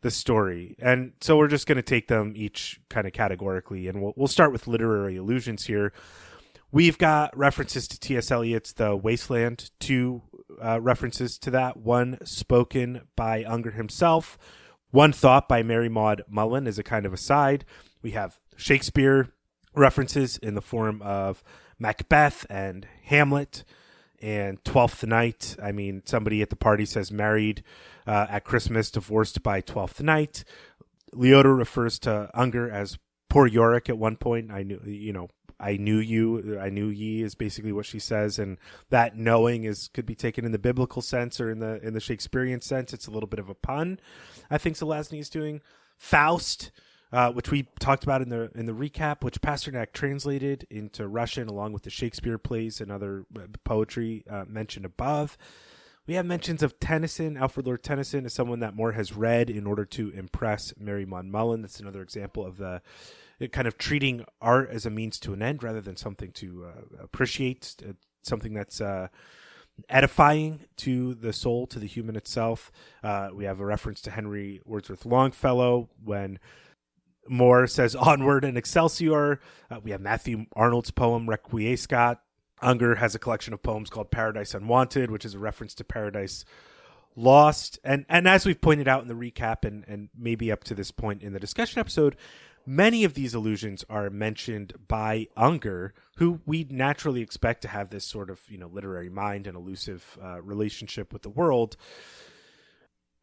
[0.00, 0.76] the story.
[0.78, 4.28] And so we're just going to take them each kind of categorically and we'll, we'll
[4.28, 5.92] start with literary allusions here.
[6.74, 8.32] We've got references to T.S.
[8.32, 10.22] Eliot's The Wasteland, two
[10.60, 14.36] uh, references to that, one spoken by Unger himself,
[14.90, 17.64] one thought by Mary Maud Mullen as a kind of aside.
[18.02, 19.28] We have Shakespeare
[19.72, 21.44] references in the form of
[21.78, 23.62] Macbeth and Hamlet
[24.20, 25.54] and Twelfth Night.
[25.62, 27.62] I mean, somebody at the party says married
[28.04, 30.42] uh, at Christmas, divorced by Twelfth Night.
[31.14, 32.98] Leota refers to Unger as
[33.28, 34.50] poor Yorick at one point.
[34.50, 35.28] I knew, you know,
[35.60, 38.58] I knew you, I knew ye is basically what she says, and
[38.90, 42.00] that knowing is could be taken in the biblical sense or in the in the
[42.00, 42.92] Shakespearean sense.
[42.92, 44.00] It's a little bit of a pun.
[44.50, 45.60] I think Zelazny is doing
[45.96, 46.70] Faust,
[47.12, 51.48] uh, which we talked about in the in the recap, which Pasternak translated into Russian
[51.48, 55.38] along with the Shakespeare plays and other uh, poetry uh, mentioned above.
[56.06, 59.66] We have mentions of Tennyson, Alfred Lord Tennyson, as someone that Moore has read in
[59.66, 61.62] order to impress Mary Maud Mullen.
[61.62, 62.82] That's another example of the
[63.52, 67.02] kind of treating art as a means to an end rather than something to uh,
[67.02, 67.92] appreciate, uh,
[68.22, 69.08] something that's uh,
[69.88, 72.70] edifying to the soul, to the human itself.
[73.02, 76.38] Uh, we have a reference to Henry Wordsworth Longfellow when
[77.28, 79.40] Moore says "Onward and Excelsior."
[79.70, 82.18] Uh, we have Matthew Arnold's poem "Requiescat."
[82.62, 86.44] Unger has a collection of poems called "Paradise Unwanted," which is a reference to Paradise
[87.16, 87.78] Lost.
[87.84, 90.90] And and as we've pointed out in the recap and and maybe up to this
[90.90, 92.16] point in the discussion episode,
[92.66, 98.04] Many of these allusions are mentioned by Unger, who we naturally expect to have this
[98.04, 101.76] sort of you know literary mind and elusive uh, relationship with the world.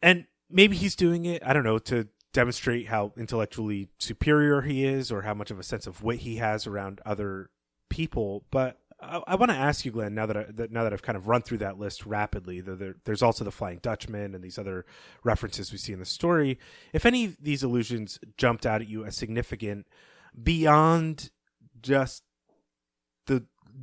[0.02, 5.12] And maybe he's doing it, I don't know, to demonstrate how intellectually superior he is
[5.12, 7.50] or how much of a sense of wit he has around other
[7.90, 8.46] people.
[8.52, 11.02] But I, I want to ask you, Glenn, now that, I, that now that I've
[11.02, 14.44] kind of run through that list rapidly, the, the, there's also the Flying Dutchman and
[14.44, 14.86] these other
[15.24, 16.60] references we see in the story.
[16.94, 19.88] If any of these allusions jumped out at you as significant
[20.42, 21.32] beyond
[21.82, 22.24] just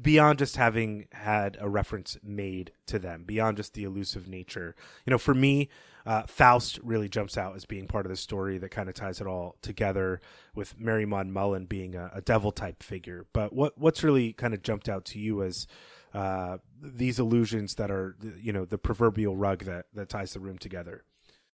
[0.01, 4.75] beyond just having had a reference made to them, beyond just the elusive nature.
[5.07, 5.69] You know, for me,
[6.07, 9.21] uh, Faust really jumps out as being part of the story that kind of ties
[9.21, 10.21] it all together,
[10.55, 13.27] with Mary Mullen being a, a devil type figure.
[13.33, 15.67] But what what's really kind of jumped out to you as
[16.15, 20.59] uh, these allusions that are, you know, the proverbial rug that that ties the room
[20.59, 21.05] together?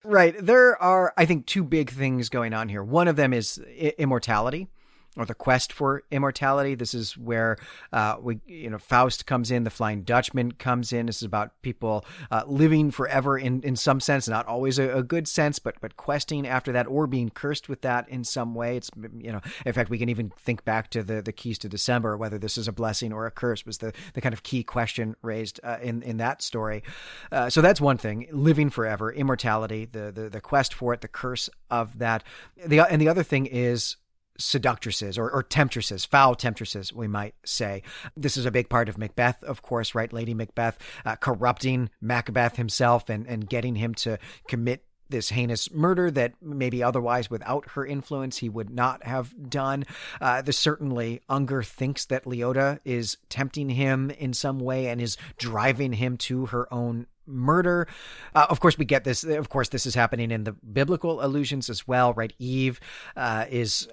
[0.03, 0.33] Right.
[0.39, 2.83] There are, I think, two big things going on here.
[2.83, 4.69] One of them is I- immortality
[5.17, 6.75] or the quest for immortality.
[6.75, 7.57] This is where
[7.91, 11.07] uh, we, you know, Faust comes in, the Flying Dutchman comes in.
[11.07, 15.03] This is about people uh, living forever in, in some sense, not always a, a,
[15.03, 18.77] good sense, but but questing after that or being cursed with that in some way.
[18.77, 21.69] It's you know, in fact, we can even think back to the the keys to
[21.69, 24.63] December, whether this is a blessing or a curse was the the kind of key
[24.63, 26.83] question raised uh, in in that story.
[27.31, 31.07] Uh, so that's one thing: living forever, immortality, the the the quest for it, the
[31.07, 32.23] curse of that.
[32.63, 33.97] The and the other thing is
[34.39, 37.83] seductresses or, or temptresses, foul temptresses, we might say.
[38.17, 40.11] This is a big part of Macbeth, of course, right?
[40.11, 44.17] Lady Macbeth uh, corrupting Macbeth himself and, and getting him to
[44.47, 49.85] commit this heinous murder that maybe otherwise without her influence he would not have done.
[50.21, 55.17] Uh, this certainly Unger thinks that Leota is tempting him in some way and is
[55.37, 57.87] driving him to her own murder.
[58.35, 59.23] Uh, of course, we get this.
[59.23, 62.33] Of course, this is happening in the biblical allusions as well, right?
[62.39, 62.79] Eve
[63.15, 63.87] uh, is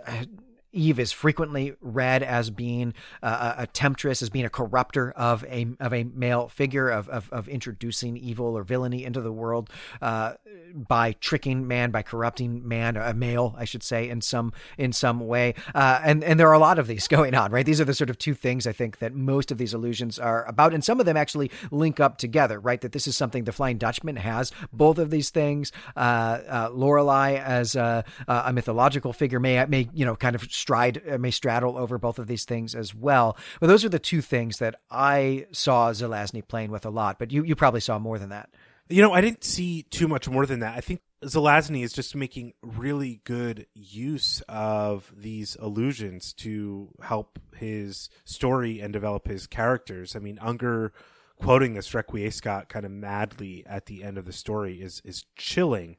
[0.77, 5.67] Eve is frequently read as being uh, a temptress, as being a corrupter of a
[5.81, 9.71] of a male figure, of of, of introducing evil or villainy into the world
[10.03, 10.35] uh,
[10.75, 15.27] by tricking man, by corrupting man, a male, I should say, in some in some
[15.27, 15.55] way.
[15.75, 17.65] Uh, and and there are a lot of these going on, right?
[17.65, 20.45] These are the sort of two things I think that most of these allusions are
[20.47, 22.81] about, and some of them actually link up together, right?
[22.81, 25.73] That this is something the Flying Dutchman has both of these things.
[25.97, 31.01] Uh, uh, Lorelei as a, a mythological figure may may you know kind of stride
[31.09, 33.37] uh, may straddle over both of these things as well.
[33.61, 37.21] But those are the two things that I saw Zelazny playing with a lot.
[37.21, 38.51] But you you probably saw more than that.
[38.89, 40.77] You know, I didn't see too much more than that.
[40.77, 48.11] I think Zelazny is just making really good use of these allusions to help his
[48.25, 50.17] story and develop his characters.
[50.17, 50.93] I mean, Unger
[51.41, 55.97] quoting this Requiescat kind of madly at the end of the story is is chilling.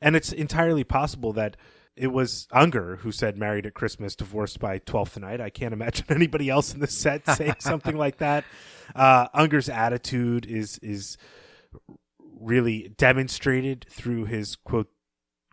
[0.00, 1.56] And it's entirely possible that
[1.96, 5.40] it was Unger who said married at Christmas, divorced by twelfth night.
[5.40, 8.44] I can't imagine anybody else in the set saying something like that.
[8.94, 11.16] Uh, Unger's attitude is is
[12.40, 14.90] really demonstrated through his quote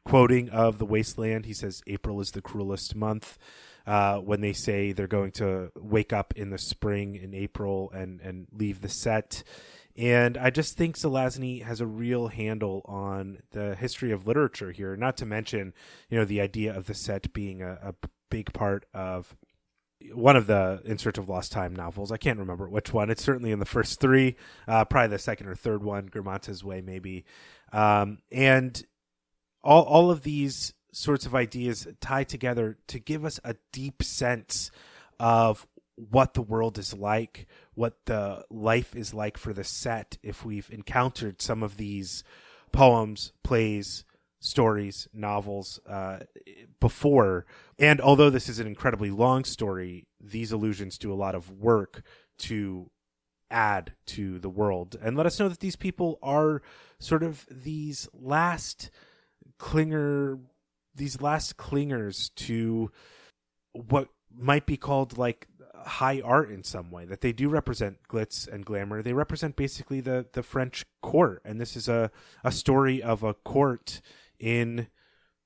[0.06, 1.46] quoting of the wasteland.
[1.46, 3.38] He says April is the cruelest month.
[3.88, 8.22] Uh, when they say they're going to wake up in the spring in April and
[8.22, 9.44] and leave the set.
[10.00, 14.96] And I just think Zelazny has a real handle on the history of literature here.
[14.96, 15.74] Not to mention,
[16.10, 17.94] you know, the idea of the set being a, a
[18.30, 19.36] big part of
[20.14, 22.14] one of the In Search of Lost Time novels.
[22.14, 23.10] I can't remember which one.
[23.10, 24.38] It's certainly in the first three,
[24.70, 27.26] uh, probably the second or third one, Guermantes Way, maybe.
[27.74, 28.82] Um, and
[29.62, 34.72] all all of these sorts of ideas tie together to give us a deep sense
[35.20, 35.68] of
[36.10, 37.46] what the world is like,
[37.76, 42.24] what the life is like for the set if we've encountered some of these
[42.72, 44.04] poems, plays,
[44.40, 46.20] stories, novels uh,
[46.80, 47.46] before.
[47.78, 52.04] And although this is an incredibly long story, these allusions do a lot of work
[52.40, 52.90] to
[53.52, 56.62] add to the world and let us know that these people are
[57.00, 58.92] sort of these last
[59.60, 60.40] clinger,
[60.96, 62.92] these last clingers to
[63.74, 65.48] what might be called like
[65.86, 69.02] high art in some way that they do represent glitz and glamour.
[69.02, 72.12] They represent basically the the french court and this is a
[72.44, 74.02] a story of a court
[74.40, 74.88] in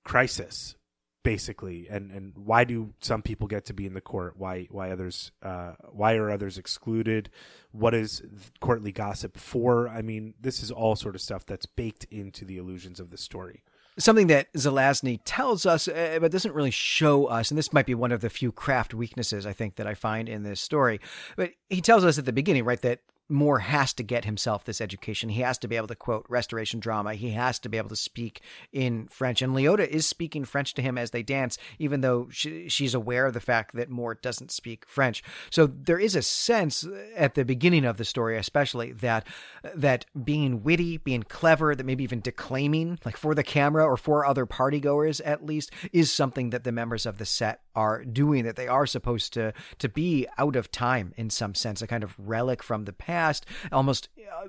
[0.04, 0.76] crisis
[1.24, 1.88] basically.
[1.90, 4.36] And and why do some people get to be in the court?
[4.38, 7.30] Why why others uh why are others excluded?
[7.72, 8.22] What is
[8.60, 9.88] courtly gossip for?
[9.88, 13.18] I mean this is all sort of stuff that's baked into the allusions of the
[13.18, 13.64] story
[13.98, 17.96] something that Zelazny tells us, uh, but doesn't really show us, and this might be
[17.96, 21.00] one of the few craft weaknesses I think that I find in this story.
[21.36, 24.82] But he tells us at the beginning, right, that Moore has to get himself this
[24.82, 25.30] education.
[25.30, 27.14] He has to be able to quote restoration drama.
[27.14, 28.42] He has to be able to speak
[28.74, 29.42] in French.
[29.42, 33.26] And Leota is speaking French to him as they dance, even though she, she's aware
[33.26, 35.24] of the fact that Moore doesn't speak French.
[35.50, 39.26] So there is a sense at the beginning of the story, especially that
[39.74, 44.26] that being witty, being clever, that maybe even declaiming, like for the camera or for
[44.26, 48.44] other partygoers at least, is something that the members of the set are doing.
[48.44, 52.04] That they are supposed to to be out of time in some sense, a kind
[52.04, 54.48] of relic from the past past, almost uh,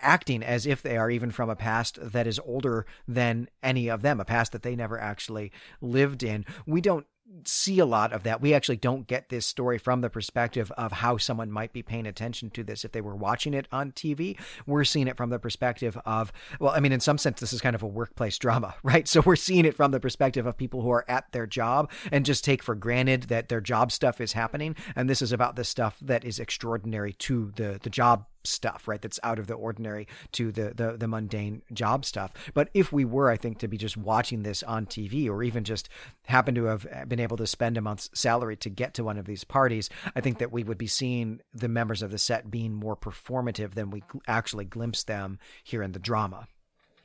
[0.00, 4.00] acting as if they are even from a past that is older than any of
[4.02, 5.52] them, a past that they never actually
[5.82, 6.44] lived in.
[6.66, 7.06] We don't
[7.44, 8.40] see a lot of that.
[8.40, 12.06] We actually don't get this story from the perspective of how someone might be paying
[12.06, 14.38] attention to this if they were watching it on TV.
[14.66, 17.60] We're seeing it from the perspective of, well, I mean, in some sense, this is
[17.60, 19.08] kind of a workplace drama, right?
[19.08, 22.24] So we're seeing it from the perspective of people who are at their job and
[22.24, 24.76] just take for granted that their job stuff is happening.
[24.94, 29.00] And this is about the stuff that is extraordinary to the, the job stuff, right?
[29.00, 32.32] That's out of the ordinary to the, the the mundane job stuff.
[32.54, 35.64] But if we were, I think, to be just watching this on TV, or even
[35.64, 35.88] just
[36.26, 39.26] happen to have been able to spend a month's salary to get to one of
[39.26, 42.74] these parties, I think that we would be seeing the members of the set being
[42.74, 46.48] more performative than we actually glimpse them here in the drama.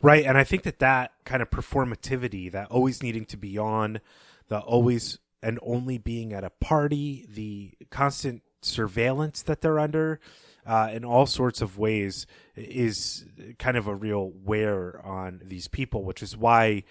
[0.02, 4.02] Right, and I think that that kind of performativity, that always needing to be on,
[4.48, 10.20] the always and only being at a party, the constant surveillance that they're under,
[10.66, 13.26] uh, in all sorts of ways, is
[13.60, 16.84] kind of a real wear on these people, which is why.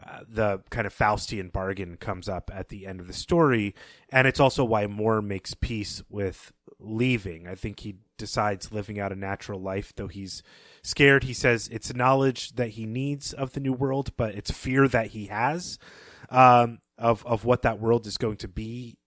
[0.00, 3.74] Uh, the kind of Faustian bargain comes up at the end of the story,
[4.10, 7.48] and it's also why Moore makes peace with leaving.
[7.48, 10.42] I think he decides living out a natural life, though he's
[10.82, 11.24] scared.
[11.24, 15.08] He says it's knowledge that he needs of the new world, but it's fear that
[15.08, 15.78] he has
[16.30, 18.97] um, of of what that world is going to be.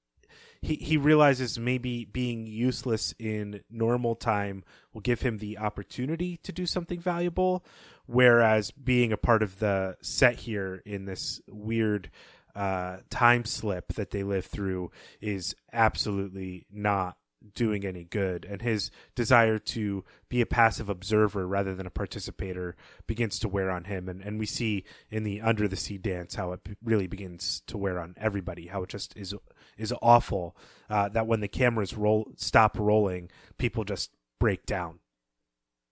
[0.61, 6.51] He he realizes maybe being useless in normal time will give him the opportunity to
[6.51, 7.65] do something valuable,
[8.05, 12.11] whereas being a part of the set here in this weird
[12.55, 17.17] uh, time slip that they live through is absolutely not
[17.53, 18.45] doing any good.
[18.45, 22.75] And his desire to be a passive observer rather than a participator
[23.07, 24.07] begins to wear on him.
[24.07, 27.77] And, and we see in the under the sea dance how it really begins to
[27.77, 29.33] wear on everybody how it just is
[29.77, 30.55] is awful
[30.89, 34.99] uh, that when the cameras roll stop rolling people just break down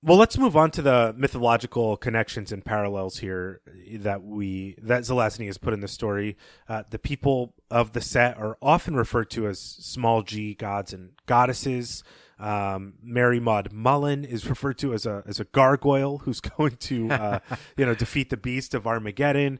[0.02, 3.60] well, let's move on to the mythological connections and parallels here
[3.96, 6.38] that we that Zelazny has put in the story.
[6.70, 11.12] Uh, the people of the set are often referred to as small g gods and
[11.26, 12.04] goddesses.
[12.40, 17.10] Um, Mary Maud Mullen is referred to as a as a gargoyle who's going to
[17.12, 17.40] uh,
[17.78, 19.60] you know defeat the beast of Armageddon.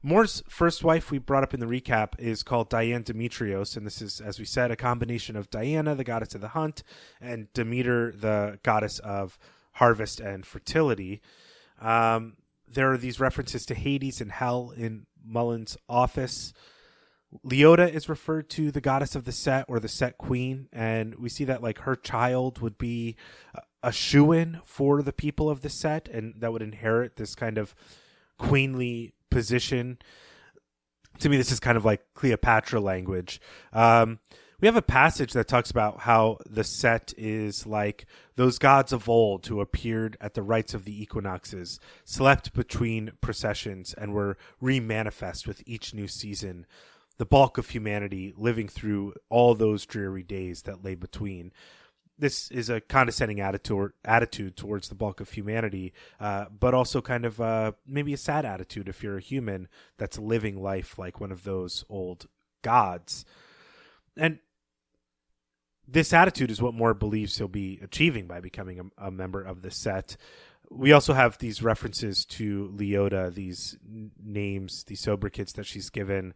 [0.00, 4.00] Moore's first wife, we brought up in the recap, is called Diane Demetrios, and this
[4.00, 6.84] is, as we said, a combination of Diana, the goddess of the hunt,
[7.20, 9.40] and Demeter, the goddess of
[9.78, 11.20] harvest and fertility.
[11.80, 16.52] Um, there are these references to Hades and hell in Mullen's office.
[17.44, 21.28] Leota is referred to the goddess of the set or the set queen, and we
[21.28, 23.16] see that like her child would be
[23.82, 27.58] a shoe in for the people of the set, and that would inherit this kind
[27.58, 27.74] of
[28.38, 29.98] queenly position.
[31.20, 33.40] To me, this is kind of like Cleopatra language.
[33.72, 34.18] Um,
[34.60, 39.08] we have a passage that talks about how the set is like those gods of
[39.08, 45.46] old who appeared at the rites of the equinoxes, slept between processions, and were remanifest
[45.46, 46.66] with each new season.
[47.18, 51.52] The bulk of humanity living through all those dreary days that lay between.
[52.18, 57.24] This is a condescending attitude attitude towards the bulk of humanity, uh, but also kind
[57.24, 61.30] of uh, maybe a sad attitude if you're a human that's living life like one
[61.30, 62.26] of those old
[62.62, 63.24] gods.
[64.16, 64.40] And
[65.90, 69.62] this attitude is what Moore believes he'll be achieving by becoming a, a, member of
[69.62, 70.16] the set.
[70.70, 76.34] We also have these references to Leota, these n- names, these sobriquets that she's given,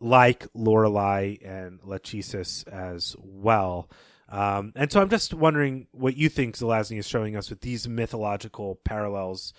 [0.00, 3.90] like Lorelei and Lachesis as well.
[4.28, 7.88] Um, and so I'm just wondering what you think Zelazny is showing us with these
[7.88, 9.52] mythological parallels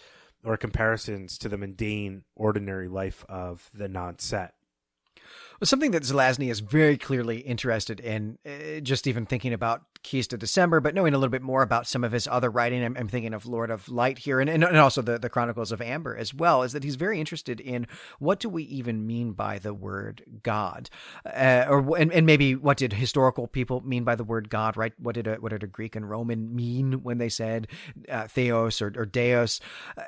[0.44, 4.54] or comparisons to the mundane, ordinary life of the non set.
[4.54, 4.65] Well,
[5.66, 10.38] something that Zelazny is very clearly interested in, uh, just even thinking about Keys to
[10.38, 13.08] December, but knowing a little bit more about some of his other writing, I'm, I'm
[13.08, 16.32] thinking of Lord of Light here, and, and, also the, the Chronicles of Amber as
[16.32, 17.88] well, is that he's very interested in
[18.20, 20.92] what do we even mean by the word God,
[21.26, 24.94] uh, or and, and maybe what did historical people mean by the word God, right?
[25.00, 27.68] What did a, what did a Greek and Roman mean when they said
[28.08, 29.60] uh, Theos or, or Deus?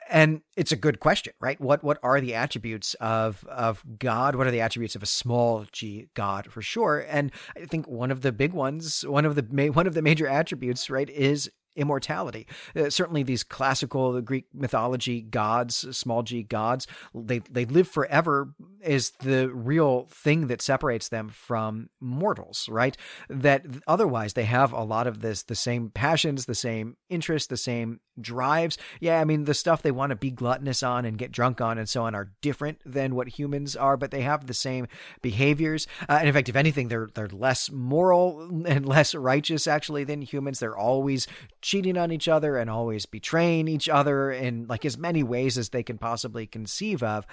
[0.09, 1.59] And it's a good question, right?
[1.59, 4.35] What what are the attributes of of God?
[4.35, 7.03] What are the attributes of a small G God for sure?
[7.09, 10.01] And I think one of the big ones, one of the one one of the
[10.01, 12.47] major attributes, right, is immortality.
[12.75, 19.11] Uh, certainly, these classical Greek mythology gods, small g gods, they they live forever is
[19.21, 22.97] the real thing that separates them from mortals, right?
[23.29, 27.57] That otherwise they have a lot of this, the same passions, the same interests, the
[27.57, 28.77] same drives.
[28.99, 31.77] Yeah, I mean, the stuff they want to be gluttonous on and get drunk on
[31.77, 34.87] and so on are different than what humans are, but they have the same
[35.21, 35.87] behaviors.
[36.09, 40.21] Uh, and in fact, if anything, they're they're less moral and less righteous actually than
[40.21, 40.59] humans.
[40.59, 41.27] They're always
[41.67, 45.67] cheating on each other and always betraying each other in like as many ways as
[45.67, 47.27] they can possibly conceive of.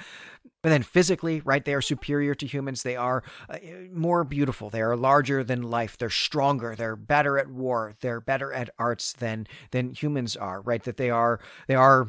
[0.61, 2.83] But then physically, right, they are superior to humans.
[2.83, 3.59] They are uh,
[3.93, 4.71] more beautiful.
[4.71, 5.97] They are larger than life.
[5.97, 6.75] They're stronger.
[6.75, 7.95] They're better at war.
[8.01, 10.83] They're better at arts than than humans are, right?
[10.83, 12.09] That they are they are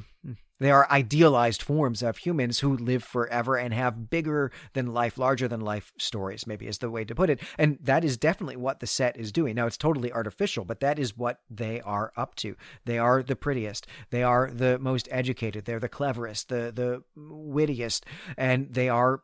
[0.60, 5.47] They are idealized forms of humans who live forever and have bigger than life, larger
[5.47, 7.41] than life stories, maybe is the way to put it.
[7.58, 9.56] And that is definitely what the set is doing.
[9.56, 12.56] Now, it's totally artificial, but that is what they are up to.
[12.86, 13.88] They are the prettiest.
[14.12, 15.66] They are the most educated.
[15.66, 18.06] They're the cleverest, the, the wittiest,
[18.38, 19.22] and they are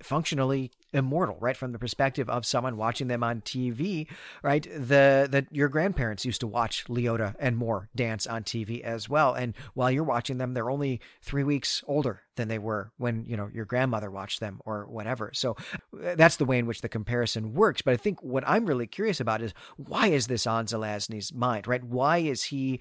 [0.00, 1.56] functionally immortal, right?
[1.56, 4.06] From the perspective of someone watching them on TV,
[4.42, 4.62] right?
[4.62, 9.34] The that your grandparents used to watch Leota and Moore dance on TV as well.
[9.34, 13.36] And while you're watching them, they're only three weeks older than they were when, you
[13.36, 15.30] know, your grandmother watched them or whatever.
[15.34, 15.56] So
[15.92, 17.82] uh, that's the way in which the comparison works.
[17.82, 21.66] But I think what I'm really curious about is why is this on Zelazny's mind,
[21.66, 21.84] right?
[21.84, 22.80] Why is he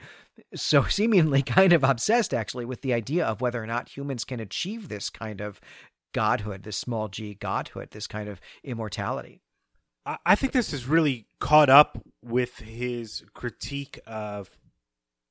[0.56, 4.40] so seemingly kind of obsessed actually with the idea of whether or not humans can
[4.40, 5.60] achieve this kind of
[6.18, 9.40] godhood, this small g godhood, this kind of immortality.
[10.26, 14.50] I think this is really caught up with his critique of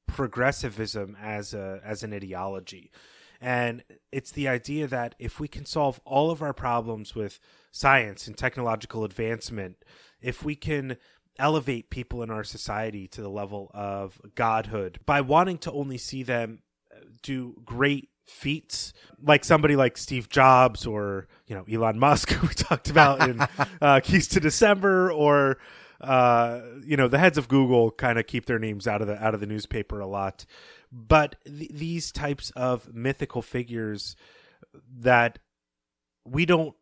[0.06, 2.92] progressivism as a as an ideology.
[3.40, 3.82] And
[4.12, 7.40] it's the idea that if we can solve all of our problems with
[7.72, 9.84] science and technological advancement,
[10.20, 10.98] if we can
[11.36, 16.22] elevate people in our society to the level of godhood by wanting to only see
[16.22, 16.62] them
[17.22, 22.90] do great feats like somebody like Steve Jobs or you know Elon Musk we talked
[22.90, 23.40] about in
[23.80, 25.58] uh, Keys to December or
[26.00, 29.22] uh, you know the heads of Google kind of keep their names out of the
[29.22, 30.44] out of the newspaper a lot.
[30.92, 34.16] But th- these types of mythical figures
[34.98, 35.38] that
[36.24, 36.74] we don't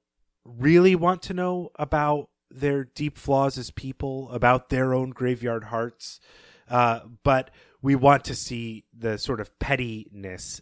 [0.44, 6.20] really want to know about their deep flaws as people about their own graveyard hearts
[6.68, 7.50] uh, but
[7.82, 10.60] we want to see the sort of pettiness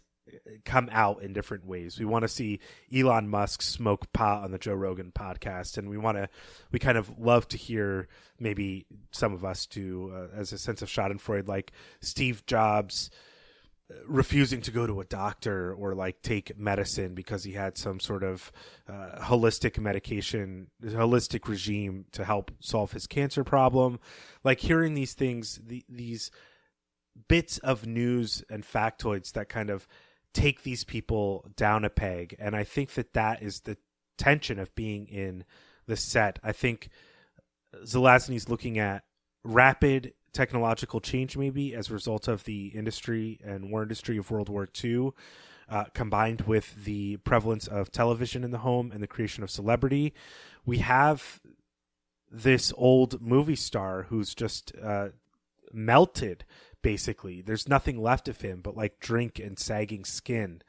[0.65, 1.99] come out in different ways.
[1.99, 2.59] We want to see
[2.93, 6.29] Elon Musk smoke pot on the Joe Rogan podcast, and we want to,
[6.71, 8.07] we kind of love to hear
[8.39, 11.71] maybe some of us do uh, as a sense of Schadenfreude, like
[12.01, 13.09] Steve Jobs
[13.91, 17.99] uh, refusing to go to a doctor or like take medicine because he had some
[17.99, 18.51] sort of
[18.87, 23.99] uh, holistic medication, holistic regime to help solve his cancer problem.
[24.43, 26.31] Like hearing these things, the, these
[27.27, 29.87] bits of news and factoids that kind of
[30.33, 32.35] take these people down a peg.
[32.39, 33.77] And I think that that is the
[34.17, 35.45] tension of being in
[35.85, 36.39] the set.
[36.43, 36.89] I think
[37.83, 39.03] Zelazny's looking at
[39.43, 44.49] rapid technological change, maybe as a result of the industry and war industry of World
[44.49, 45.11] War II,
[45.69, 50.13] uh, combined with the prevalence of television in the home and the creation of celebrity.
[50.65, 51.39] We have
[52.31, 55.09] this old movie star who's just uh,
[55.71, 56.45] melted
[56.83, 57.41] basically.
[57.41, 60.61] There's nothing left of him but like drink and sagging skin.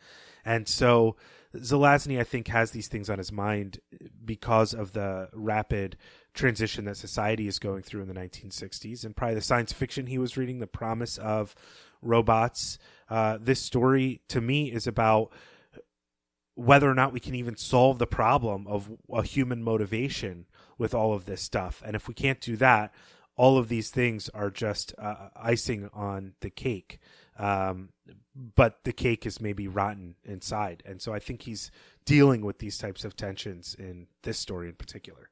[0.45, 1.17] And so
[1.55, 3.81] Zelazny, I think, has these things on his mind
[4.25, 5.97] because of the rapid
[6.33, 10.19] transition that society is going through in the 1960s and probably the science fiction he
[10.19, 11.55] was reading, the promise of
[12.03, 12.79] robots.
[13.09, 15.31] Uh, this story, to me, is about
[16.55, 20.47] whether or not we can even solve the problem of a human motivation
[20.79, 21.83] with all of this stuff.
[21.85, 22.93] And if we can't do that,
[23.37, 26.99] all of these things are just uh, icing on the cake.
[27.39, 27.91] Um,
[28.55, 30.83] but the cake is maybe rotten inside.
[30.87, 31.71] And so I think he's
[32.05, 35.31] dealing with these types of tensions in this story in particular.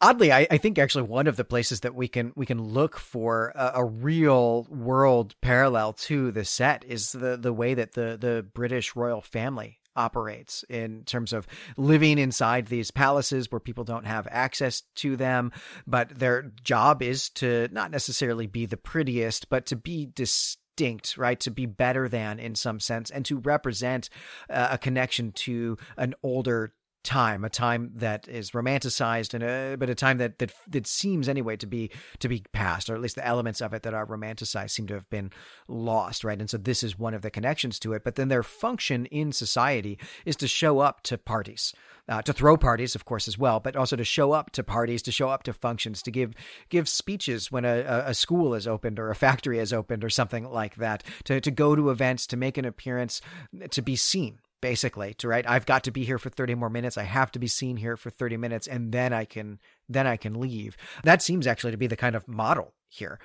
[0.00, 2.98] Oddly, I, I think actually one of the places that we can we can look
[2.98, 8.18] for a, a, real world parallel to the set is the the way that the
[8.20, 14.06] the British royal family operates in terms of living inside these palaces where people don't
[14.06, 15.52] have access to them,
[15.86, 21.40] but their job is to not necessarily be the prettiest, but to be distinct, right?
[21.40, 24.10] To be better than in some sense and to represent
[24.50, 26.72] uh, a connection to an older
[27.06, 31.56] time, a time that is romanticized, and but a time that, that that seems anyway
[31.56, 34.70] to be to be past, or at least the elements of it that are romanticized
[34.70, 35.30] seem to have been
[35.68, 36.40] lost, right?
[36.40, 38.02] And so this is one of the connections to it.
[38.02, 41.72] But then their function in society is to show up to parties,
[42.08, 45.00] uh, to throw parties, of course, as well, but also to show up to parties,
[45.02, 46.34] to show up to functions, to give
[46.70, 50.44] give speeches when a, a school is opened or a factory is opened or something
[50.50, 53.20] like that, to to go to events, to make an appearance,
[53.70, 55.48] to be seen basically to right?
[55.48, 56.98] I've got to be here for 30 more minutes.
[56.98, 60.16] I have to be seen here for 30 minutes and then i can then i
[60.16, 60.76] can leave.
[61.04, 63.20] That seems actually to be the kind of model here.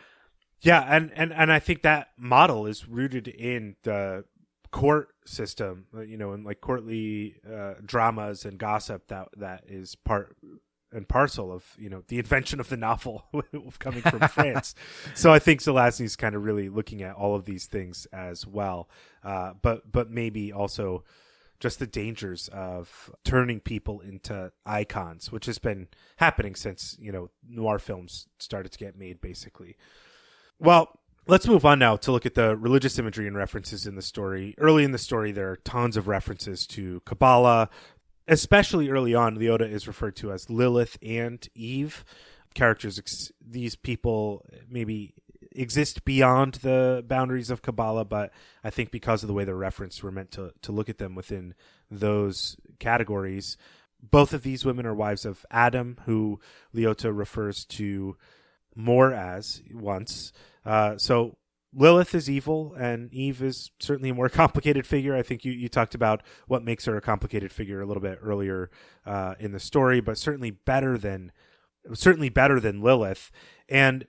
[0.62, 4.26] Yeah and and and i think that model is rooted in the
[4.70, 9.96] court system uh, you know and like courtly uh, dramas and gossip that that is
[9.96, 10.38] part
[10.94, 13.26] and parcel of you know the invention of the novel
[13.80, 14.76] coming from France.
[15.16, 18.90] So I think Zelazny's kind of really looking at all of these things as well,
[19.24, 21.04] uh, but but maybe also
[21.62, 25.88] just the dangers of turning people into icons, which has been
[26.18, 29.78] happening since you know noir films started to get made, basically.
[30.60, 30.98] Well,
[31.28, 34.56] Let's move on now to look at the religious imagery and references in the story.
[34.58, 37.70] Early in the story, there are tons of references to Kabbalah.
[38.28, 42.04] Especially early on, Leota is referred to as Lilith and Eve.
[42.56, 45.14] Characters, these people maybe
[45.54, 48.32] exist beyond the boundaries of Kabbalah, but
[48.64, 51.16] I think because of the way they're referenced, we're meant to, to look at them
[51.16, 51.54] within
[51.90, 53.58] those categories.
[54.02, 56.40] Both of these women are wives of Adam, who
[56.74, 58.18] Leota refers to
[58.76, 60.32] Moore as once.
[60.66, 61.38] Uh, so
[61.74, 65.16] Lilith is evil, and Eve is certainly a more complicated figure.
[65.16, 68.20] I think you, you talked about what makes her a complicated figure a little bit
[68.22, 68.70] earlier
[69.06, 71.32] uh, in the story, but certainly better than
[71.94, 73.32] certainly better than Lilith.
[73.68, 74.06] And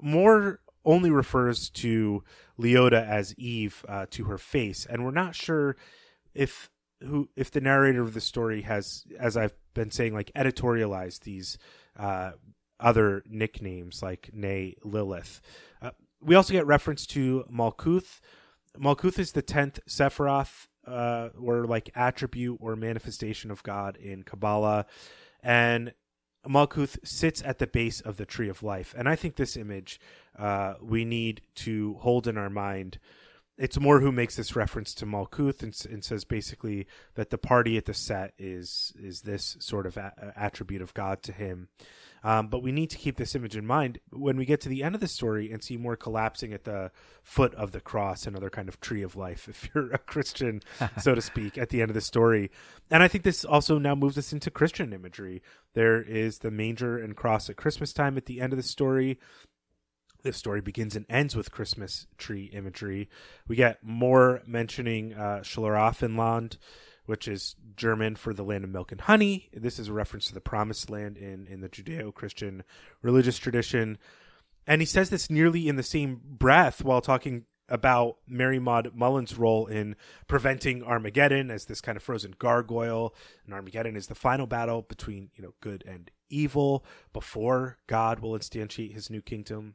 [0.00, 2.22] Moore only refers to
[2.58, 5.76] Leota as Eve uh, to her face, and we're not sure
[6.34, 6.70] if
[7.02, 11.58] who if the narrator of the story has, as I've been saying, like editorialized these
[11.98, 12.32] uh,
[12.80, 15.40] other nicknames like Nay Lilith.
[15.82, 15.90] Uh,
[16.20, 18.20] we also get reference to Malkuth.
[18.78, 24.86] Malkuth is the tenth Sephiroth, uh, or like attribute or manifestation of God in Kabbalah,
[25.42, 25.92] and
[26.48, 28.94] Malkuth sits at the base of the tree of life.
[28.96, 30.00] And I think this image
[30.38, 32.98] uh, we need to hold in our mind.
[33.58, 37.78] It's Moore who makes this reference to Malkuth and, and, says basically that the party
[37.78, 41.68] at the set is is this sort of a- attribute of God to him.
[42.26, 44.82] Um, but we need to keep this image in mind when we get to the
[44.82, 46.90] end of the story and see Moore collapsing at the
[47.22, 50.60] foot of the cross, another kind of tree of life, if you're a Christian,
[51.00, 52.50] so to speak, at the end of the story.
[52.90, 55.40] And I think this also now moves us into Christian imagery.
[55.74, 59.20] There is the manger and cross at Christmas time at the end of the story.
[60.26, 63.08] The story begins and ends with Christmas tree imagery.
[63.46, 66.56] We get Moore mentioning uh, Schlaraffenland,
[67.04, 69.48] which is German for the land of milk and honey.
[69.52, 72.64] This is a reference to the promised land in, in the Judeo Christian
[73.02, 73.98] religious tradition.
[74.66, 79.38] And he says this nearly in the same breath while talking about Mary Maud Mullen's
[79.38, 79.96] role in
[80.26, 83.14] preventing Armageddon as this kind of frozen gargoyle.
[83.44, 88.32] And Armageddon is the final battle between, you know, good and evil before God will
[88.32, 89.74] instantiate his new kingdom.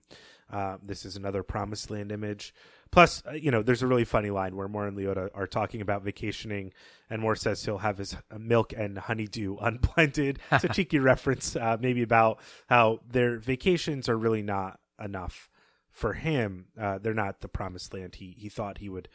[0.52, 2.54] Uh, this is another promised land image.
[2.92, 5.80] Plus, uh, you know, there's a really funny line where Moore and Leota are talking
[5.80, 6.74] about vacationing,
[7.10, 10.40] and Moore says he'll have his uh, milk and honeydew unblended.
[10.52, 15.50] It's a cheeky reference, uh, maybe about how their vacations are really not enough
[15.90, 16.66] for him.
[16.80, 19.08] Uh, they're not the promised land he he thought he would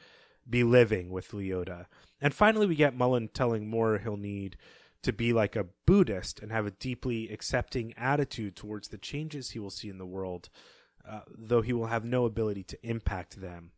[0.49, 1.87] be living with Leota.
[2.21, 4.57] And finally, we get Mullen telling Moore he'll need
[5.03, 9.59] to be like a Buddhist and have a deeply accepting attitude towards the changes he
[9.59, 10.49] will see in the world
[11.09, 13.73] uh, though he will have no ability to impact them.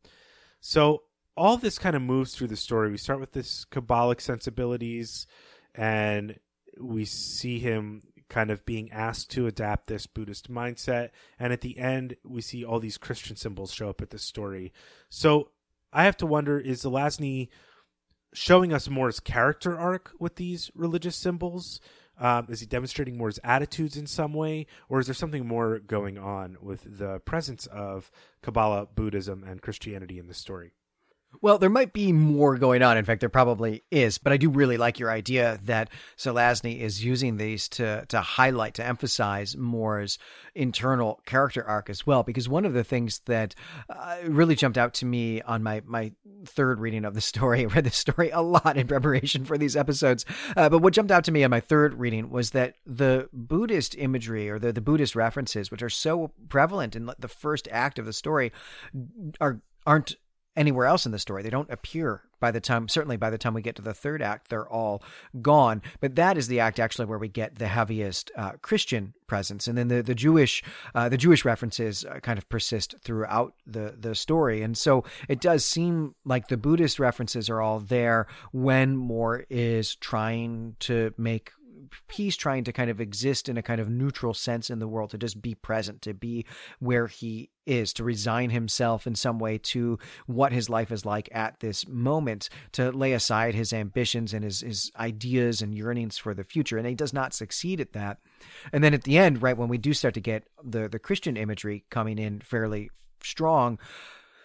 [0.60, 1.02] So
[1.36, 2.90] all this kind of moves through the story.
[2.90, 5.26] We start with this Kabbalic sensibilities,
[5.74, 6.38] and
[6.80, 11.10] we see him kind of being asked to adapt this Buddhist mindset.
[11.38, 14.72] And at the end, we see all these Christian symbols show up at the story.
[15.08, 15.50] So
[15.92, 17.48] I have to wonder is Zelazny
[18.34, 21.80] showing us Moore's character arc with these religious symbols?
[22.20, 25.78] Um, is he demonstrating more his attitudes in some way, or is there something more
[25.78, 28.10] going on with the presence of
[28.42, 30.72] Kabbalah, Buddhism, and Christianity in the story?
[31.40, 32.96] Well, there might be more going on.
[32.96, 34.18] In fact, there probably is.
[34.18, 38.74] But I do really like your idea that Zelazny is using these to to highlight,
[38.74, 40.18] to emphasize Moore's
[40.54, 42.22] internal character arc as well.
[42.22, 43.54] Because one of the things that
[43.88, 46.12] uh, really jumped out to me on my my
[46.44, 49.76] third reading of the story, I read the story a lot in preparation for these
[49.76, 50.24] episodes.
[50.56, 53.94] Uh, but what jumped out to me on my third reading was that the Buddhist
[53.96, 58.06] imagery or the, the Buddhist references, which are so prevalent in the first act of
[58.06, 58.50] the story,
[59.40, 60.16] are aren't
[60.58, 61.42] anywhere else in the story.
[61.42, 64.22] They don't appear by the time, certainly by the time we get to the third
[64.22, 65.02] act, they're all
[65.42, 65.82] gone.
[66.00, 69.76] But that is the act actually where we get the heaviest uh, Christian presence, and
[69.76, 70.62] then the the Jewish
[70.94, 74.62] uh, the Jewish references uh, kind of persist throughout the the story.
[74.62, 79.96] And so it does seem like the Buddhist references are all there when Moore is
[79.96, 81.52] trying to make
[82.08, 85.10] peace trying to kind of exist in a kind of neutral sense in the world
[85.10, 86.44] to just be present to be
[86.78, 91.28] where he is to resign himself in some way to what his life is like
[91.32, 96.32] at this moment to lay aside his ambitions and his, his ideas and yearnings for
[96.32, 96.78] the future.
[96.78, 98.18] And he does not succeed at that.
[98.72, 101.36] And then at the end right when we do start to get the the christian
[101.36, 102.90] imagery coming in fairly
[103.22, 103.78] strong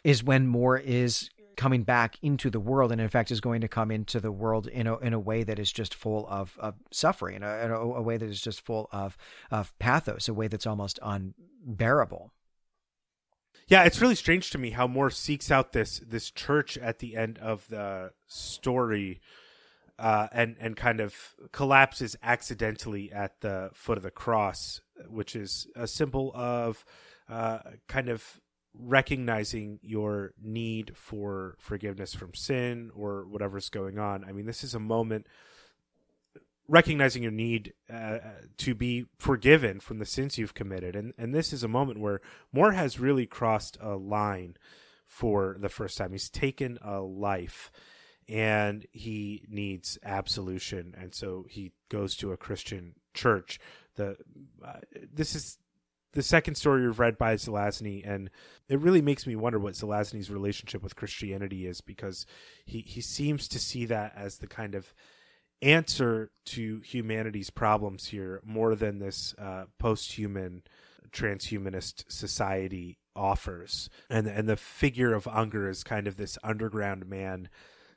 [0.03, 3.67] is when Moore is coming back into the world and in fact is going to
[3.67, 6.75] come into the world in a, in a way that is just full of, of
[6.91, 9.17] suffering in a, in a, way that is just full of,
[9.51, 12.31] of pathos a way that's almost unbearable.
[13.67, 17.15] Yeah it's really strange to me how Moore seeks out this this church at the
[17.15, 19.21] end of the story
[19.97, 21.15] uh, and and kind of
[21.51, 26.83] collapses accidentally at the foot of the cross which is a symbol of
[27.29, 28.41] uh, kind of
[28.77, 34.23] recognizing your need for forgiveness from sin or whatever's going on.
[34.25, 35.27] I mean, this is a moment
[36.67, 38.19] recognizing your need uh,
[38.57, 42.21] to be forgiven from the sins you've committed, and and this is a moment where
[42.51, 44.55] Moore has really crossed a line
[45.05, 46.11] for the first time.
[46.11, 47.71] He's taken a life.
[48.29, 53.59] And he needs absolution, and so he goes to a Christian church.
[53.95, 54.15] The
[54.65, 54.79] uh,
[55.13, 55.57] this is
[56.13, 58.29] the second story we've read by Zelazny, and
[58.69, 62.25] it really makes me wonder what Zelazny's relationship with Christianity is because
[62.65, 64.93] he, he seems to see that as the kind of
[65.61, 70.61] answer to humanity's problems here more than this uh, post-human
[71.11, 73.89] transhumanist society offers.
[74.09, 77.49] And and the figure of Unger is kind of this underground man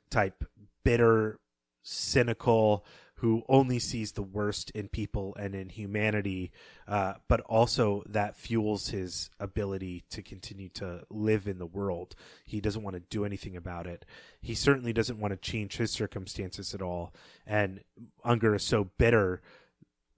[0.09, 0.43] type
[0.83, 1.39] bitter,
[1.83, 2.85] cynical,
[3.17, 6.51] who only sees the worst in people and in humanity,
[6.87, 12.15] uh, but also that fuels his ability to continue to live in the world.
[12.45, 14.05] He doesn't want to do anything about it.
[14.39, 17.13] He certainly doesn't want to change his circumstances at all.
[17.45, 17.81] And
[18.23, 19.41] Unger is so bitter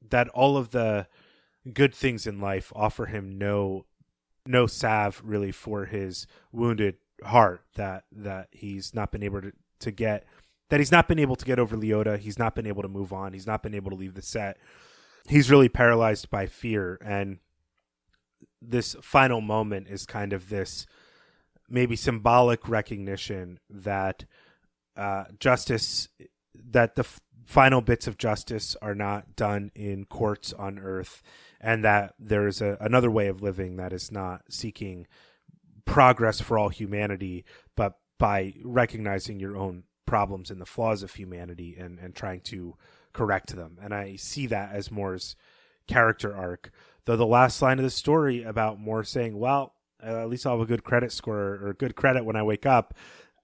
[0.09, 1.07] that all of the
[1.73, 3.85] good things in life offer him no
[4.45, 9.91] no salve really for his wounded heart that that he's not been able to, to
[9.91, 10.25] get
[10.69, 12.17] that he's not been able to get over Leota.
[12.17, 13.33] He's not been able to move on.
[13.33, 14.57] He's not been able to leave the set.
[15.27, 16.97] He's really paralyzed by fear.
[17.03, 17.39] And
[18.61, 20.85] this final moment is kind of this
[21.69, 24.25] maybe symbolic recognition that
[24.97, 26.07] uh, justice,
[26.53, 31.21] that the f- final bits of justice are not done in courts on earth,
[31.61, 35.07] and that there is a, another way of living that is not seeking
[35.85, 37.45] progress for all humanity,
[37.75, 42.75] but by recognizing your own problems and the flaws of humanity and, and trying to
[43.13, 43.77] correct them.
[43.79, 45.35] And I see that as Moore's
[45.87, 46.71] character arc.
[47.05, 50.61] Though the last line of the story about Moore saying, well, at least I'll have
[50.61, 52.95] a good credit score or good credit when I wake up,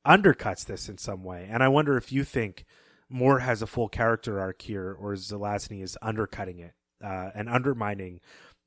[0.08, 1.48] undercuts this in some way.
[1.50, 2.66] And I wonder if you think
[3.10, 8.22] Moore has a full character arc here or Zelazny is undercutting it uh, and undermining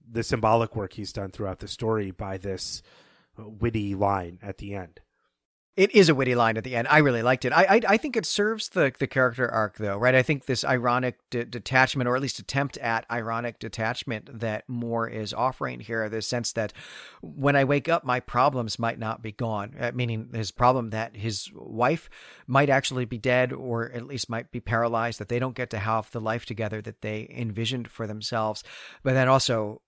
[0.08, 2.80] the symbolic work he's done throughout the story by this
[3.36, 5.00] witty line at the end.
[5.78, 6.88] It is a witty line at the end.
[6.90, 7.52] I really liked it.
[7.52, 10.14] I I, I think it serves the the character arc though, right?
[10.16, 15.08] I think this ironic de- detachment, or at least attempt at ironic detachment, that Moore
[15.08, 16.72] is offering here, the sense that
[17.22, 19.76] when I wake up, my problems might not be gone.
[19.78, 22.10] Uh, meaning his problem that his wife
[22.48, 25.20] might actually be dead, or at least might be paralyzed.
[25.20, 28.64] That they don't get to have the life together that they envisioned for themselves.
[29.04, 29.80] But then also,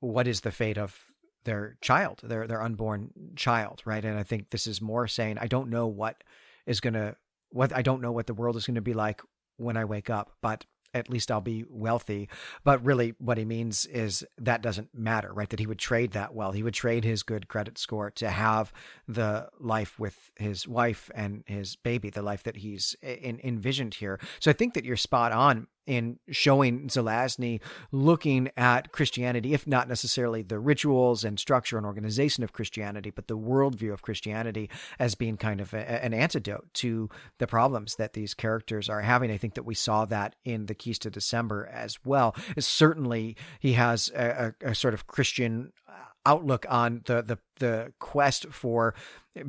[0.00, 1.12] what is the fate of
[1.44, 4.04] their child, their their unborn child, right?
[4.04, 6.24] And I think this is Moore saying, I don't know what
[6.66, 7.16] is gonna
[7.50, 9.22] what I don't know what the world is going to be like
[9.56, 12.28] when I wake up, but at least I'll be wealthy.
[12.62, 15.48] But really, what he means is that doesn't matter, right?
[15.48, 16.52] That he would trade that well.
[16.52, 18.72] He would trade his good credit score to have
[19.08, 23.94] the life with his wife and his baby, the life that he's eh, in, envisioned
[23.94, 24.20] here.
[24.38, 27.60] So I think that you're spot on in showing Zelazny
[27.92, 33.28] looking at Christianity, if not necessarily the rituals and structure and organization of Christianity, but
[33.28, 37.08] the worldview of Christianity as being kind of a, an antidote to
[37.38, 39.30] the problems that these characters are having.
[39.30, 42.34] I think that we saw that in the Keys to December as well.
[42.58, 45.72] Certainly, he has a, a, a sort of Christian
[46.26, 48.94] outlook on the the the quest for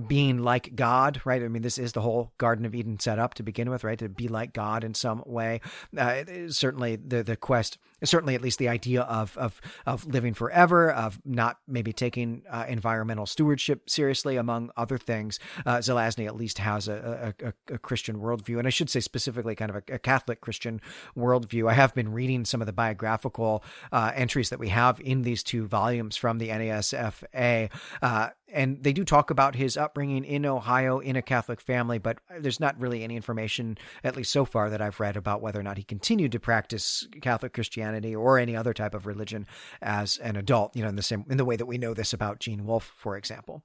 [0.07, 1.43] being like God, right?
[1.43, 3.99] I mean, this is the whole Garden of Eden set up to begin with, right?
[3.99, 5.61] To be like God in some way.
[5.95, 10.91] Uh, certainly, the the quest, certainly at least the idea of of of living forever,
[10.91, 15.39] of not maybe taking uh, environmental stewardship seriously, among other things.
[15.65, 19.55] Uh, Zelazny at least has a, a, a, Christian worldview, and I should say specifically
[19.55, 20.81] kind of a, a, Catholic Christian
[21.15, 21.69] worldview.
[21.69, 25.43] I have been reading some of the biographical uh, entries that we have in these
[25.43, 27.69] two volumes from the NESFA.
[28.01, 32.19] Uh, and they do talk about his upbringing in Ohio in a Catholic family, but
[32.39, 35.63] there's not really any information, at least so far, that I've read about whether or
[35.63, 39.45] not he continued to practice Catholic Christianity or any other type of religion
[39.81, 40.75] as an adult.
[40.75, 42.93] You know, in the same in the way that we know this about Gene Wolfe,
[42.95, 43.63] for example.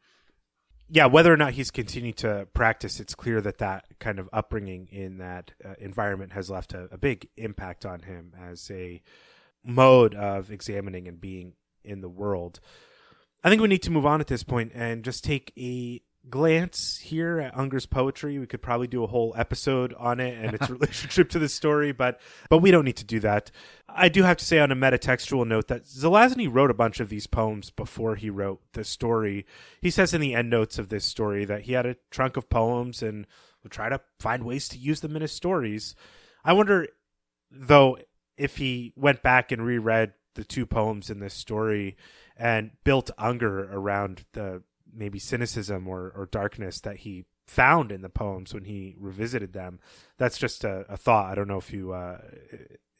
[0.93, 4.89] Yeah, whether or not he's continued to practice, it's clear that that kind of upbringing
[4.91, 9.01] in that uh, environment has left a, a big impact on him as a
[9.65, 11.53] mode of examining and being
[11.85, 12.59] in the world.
[13.43, 16.99] I think we need to move on at this point and just take a glance
[16.99, 18.39] here at Unger's poetry.
[18.39, 21.93] We could probably do a whole episode on it and its relationship to the story,
[21.93, 22.21] but
[22.51, 23.51] but we don't need to do that.
[23.89, 27.09] I do have to say on a metatextual note that Zelazny wrote a bunch of
[27.09, 29.47] these poems before he wrote the story.
[29.81, 33.03] He says in the endnotes of this story that he had a trunk of poems
[33.03, 33.27] and
[33.63, 35.95] would try to find ways to use them in his stories.
[36.45, 36.89] I wonder
[37.51, 37.99] though
[38.37, 41.97] if he went back and reread the two poems in this story
[42.41, 44.63] and built Unger around the
[44.93, 49.79] maybe cynicism or, or darkness that he found in the poems when he revisited them.
[50.17, 51.31] That's just a, a thought.
[51.31, 52.19] I don't know if you uh,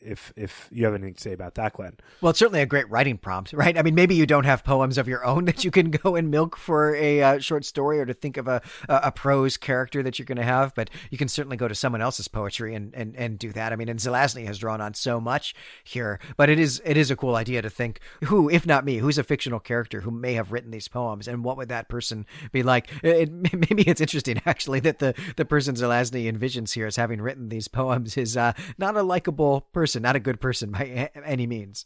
[0.01, 1.97] if if you have anything to say about that, Glenn.
[2.21, 3.77] Well, it's certainly a great writing prompt, right?
[3.77, 6.31] I mean, maybe you don't have poems of your own that you can go and
[6.31, 10.19] milk for a uh, short story or to think of a a prose character that
[10.19, 13.17] you're going to have, but you can certainly go to someone else's poetry and and
[13.17, 13.73] and do that.
[13.73, 17.11] I mean, and Zelazny has drawn on so much here, but it is it is
[17.11, 20.35] a cool idea to think who, if not me, who's a fictional character who may
[20.35, 22.89] have written these poems, and what would that person be like?
[23.11, 27.49] It, maybe it's interesting actually that the the person Zelazny envisions here as having written
[27.49, 31.47] these poems is uh, not a likable person person, not a good person by any
[31.47, 31.85] means.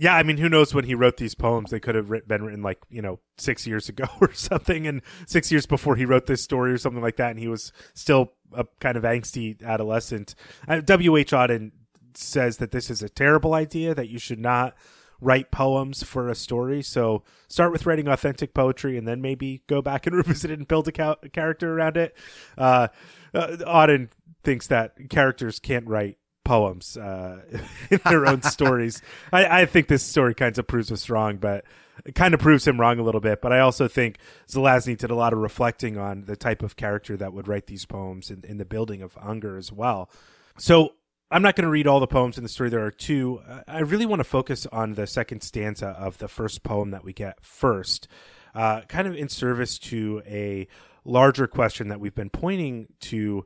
[0.00, 1.70] Yeah, I mean, who knows when he wrote these poems?
[1.70, 5.50] They could have been written like you know six years ago or something, and six
[5.50, 8.64] years before he wrote this story or something like that, and he was still a
[8.80, 10.34] kind of angsty adolescent.
[10.68, 11.16] Uh, w.
[11.16, 11.32] H.
[11.32, 11.72] Auden
[12.14, 14.76] says that this is a terrible idea that you should not
[15.20, 16.80] write poems for a story.
[16.80, 20.68] So start with writing authentic poetry, and then maybe go back and revisit it and
[20.68, 22.16] build a, ca- character around it.
[22.56, 22.86] Uh,
[23.34, 24.10] uh, Auden
[24.44, 26.18] thinks that characters can't write
[26.48, 27.42] poems uh,
[27.90, 29.02] in their own stories.
[29.30, 31.66] I, I, think this story kind of proves us wrong, but
[32.06, 33.42] it kind of proves him wrong a little bit.
[33.42, 34.16] But I also think
[34.48, 37.84] Zelazny did a lot of reflecting on the type of character that would write these
[37.84, 40.08] poems in, in the building of Unger as well.
[40.56, 40.94] So
[41.30, 42.70] I'm not going to read all the poems in the story.
[42.70, 43.42] There are two.
[43.68, 47.12] I really want to focus on the second stanza of the first poem that we
[47.12, 48.08] get first,
[48.54, 50.66] uh, kind of in service to a
[51.04, 53.44] larger question that we've been pointing to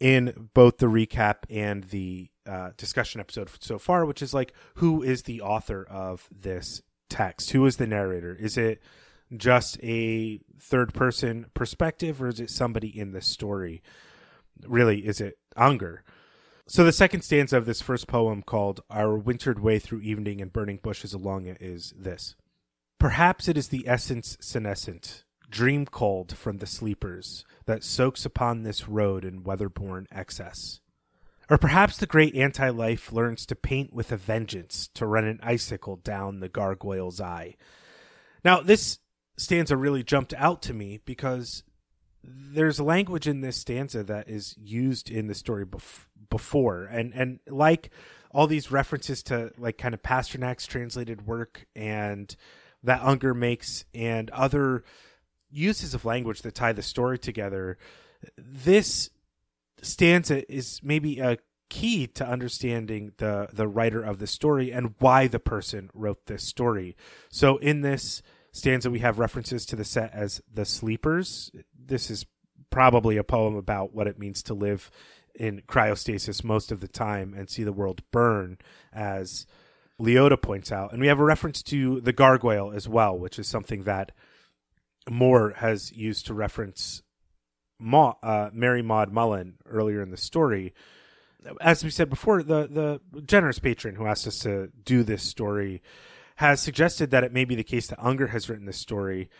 [0.00, 5.02] in both the recap and the uh, discussion episode so far, which is like, who
[5.02, 7.50] is the author of this text?
[7.50, 8.34] Who is the narrator?
[8.34, 8.80] Is it
[9.36, 13.82] just a third person perspective or is it somebody in the story?
[14.66, 16.02] Really, is it Unger?
[16.66, 20.52] So the second stanza of this first poem called Our Wintered Way Through Evening and
[20.52, 22.34] Burning Bushes Along It is this.
[22.98, 28.88] Perhaps it is the essence senescent, dream cold from the sleepers, that soaks upon this
[28.88, 30.80] road in weather-born excess.
[31.50, 35.38] Or perhaps the great anti life learns to paint with a vengeance to run an
[35.42, 37.56] icicle down the gargoyle's eye.
[38.42, 39.00] Now, this
[39.36, 41.62] stanza really jumped out to me because
[42.24, 46.84] there's language in this stanza that is used in the story bef- before.
[46.84, 47.90] And, and like
[48.30, 52.34] all these references to like kind of Pasternak's translated work and
[52.82, 54.84] that Unger makes and other
[55.50, 57.78] uses of language that tie the story together,
[58.36, 59.10] this
[59.82, 61.38] stanza is maybe a
[61.68, 66.42] key to understanding the the writer of the story and why the person wrote this
[66.42, 66.96] story.
[67.30, 68.22] So in this
[68.52, 71.52] stanza we have references to the set as the sleepers.
[71.78, 72.26] This is
[72.70, 74.90] probably a poem about what it means to live
[75.34, 78.58] in cryostasis most of the time and see the world burn
[78.92, 79.46] as
[80.00, 80.92] Leota points out.
[80.92, 84.12] And we have a reference to the gargoyle as well, which is something that
[85.10, 87.02] Moore has used to reference
[87.78, 90.74] Ma, uh, Mary Maud Mullen earlier in the story.
[91.60, 95.82] As we said before, the the generous patron who asked us to do this story
[96.36, 99.30] has suggested that it may be the case that Unger has written this story.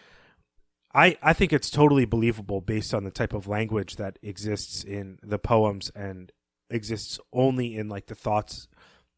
[0.95, 5.19] I, I think it's totally believable based on the type of language that exists in
[5.23, 6.33] the poems and
[6.71, 8.69] exists only in like the thoughts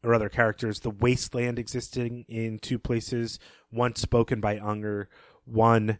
[0.03, 0.79] or other characters.
[0.79, 3.39] The wasteland existing in two places,
[3.69, 5.09] one spoken by Unger,
[5.45, 5.97] one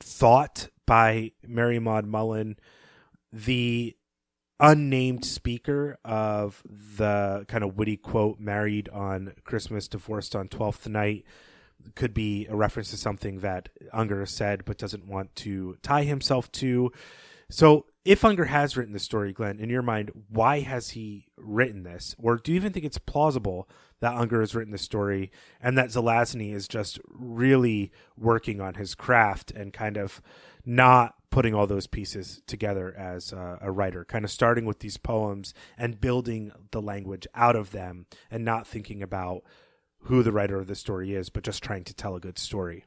[0.00, 2.58] thought by Mary Maud Mullen,
[3.32, 3.96] the
[4.60, 6.62] unnamed speaker of
[6.96, 11.24] the kind of witty quote married on Christmas, divorced on Twelfth Night
[11.94, 16.50] could be a reference to something that Unger said but doesn't want to tie himself
[16.52, 16.90] to.
[17.50, 21.82] So if Unger has written the story, Glenn, in your mind, why has he written
[21.84, 22.14] this?
[22.18, 23.68] Or do you even think it's plausible
[24.00, 25.30] that Unger has written the story
[25.60, 30.22] and that Zelazny is just really working on his craft and kind of
[30.64, 34.96] not putting all those pieces together as a, a writer, kind of starting with these
[34.96, 39.42] poems and building the language out of them and not thinking about
[40.02, 42.84] who the writer of the story is, but just trying to tell a good story.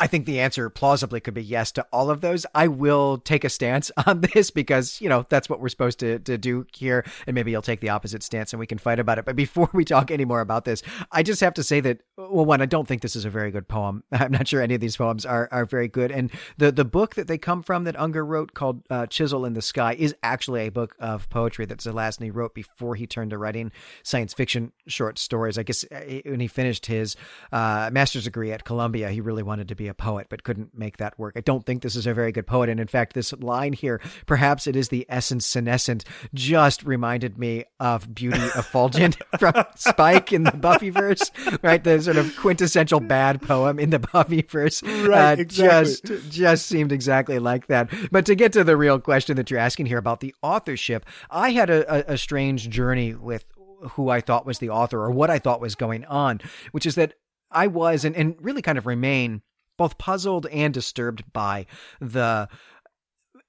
[0.00, 2.44] I think the answer plausibly could be yes to all of those.
[2.54, 6.18] I will take a stance on this because, you know, that's what we're supposed to,
[6.20, 7.04] to do here.
[7.26, 9.24] And maybe you'll take the opposite stance and we can fight about it.
[9.24, 12.44] But before we talk any more about this, I just have to say that, well,
[12.44, 14.04] one, I don't think this is a very good poem.
[14.12, 16.10] I'm not sure any of these poems are, are very good.
[16.10, 19.54] And the, the book that they come from that Unger wrote called uh, Chisel in
[19.54, 23.38] the Sky is actually a book of poetry that Zelazny wrote before he turned to
[23.38, 23.72] writing
[24.02, 25.58] science fiction short stories.
[25.58, 27.16] I guess uh, when he finished his
[27.52, 30.76] uh, master's degree at Columbia, he really wanted to to be a poet, but couldn't
[30.76, 31.34] make that work.
[31.36, 32.68] I don't think this is a very good poet.
[32.68, 36.04] And in fact, this line here, perhaps it is the essence senescent,
[36.34, 41.30] just reminded me of Beauty Effulgent from Spike in the Buffyverse,
[41.62, 41.82] right?
[41.82, 44.82] The sort of quintessential bad poem in the Buffyverse.
[45.08, 45.94] Right, uh, exactly.
[46.06, 47.90] Just, just seemed exactly like that.
[48.10, 51.50] But to get to the real question that you're asking here about the authorship, I
[51.50, 53.44] had a, a, a strange journey with
[53.92, 56.40] who I thought was the author or what I thought was going on,
[56.70, 57.14] which is that
[57.50, 59.42] I was and, and really kind of remain
[59.82, 61.66] both puzzled and disturbed by
[62.00, 62.48] the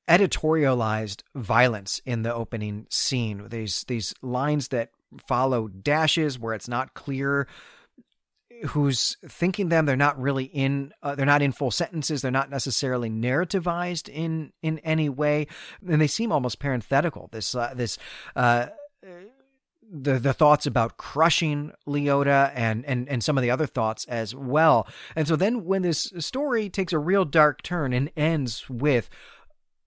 [0.10, 3.50] editorialized violence in the opening scene.
[3.50, 4.90] These these lines that
[5.28, 7.48] follow dashes where it's not clear
[8.70, 12.50] who's thinking them they're not really in uh, they're not in full sentences they're not
[12.50, 15.46] necessarily narrativized in in any way
[15.88, 18.00] and they seem almost parenthetical this uh, this
[18.36, 18.68] uh,
[19.92, 24.36] the the thoughts about crushing Leota and and and some of the other thoughts as
[24.36, 24.88] well.
[25.16, 29.10] And so then when this story takes a real dark turn and ends with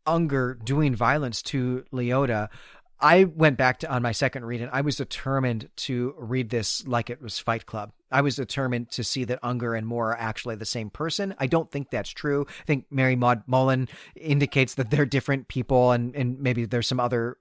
[0.07, 2.49] Unger doing violence to Leota,
[3.01, 6.87] I went back to on my second read and I was determined to read this
[6.87, 7.93] like it was Fight Club.
[8.11, 11.35] I was determined to see that Unger and Moore are actually the same person.
[11.39, 12.47] I don't think that's true.
[12.49, 17.01] I think Mary Maud Mullen indicates that they're different people and and maybe there's some
[17.01, 17.37] other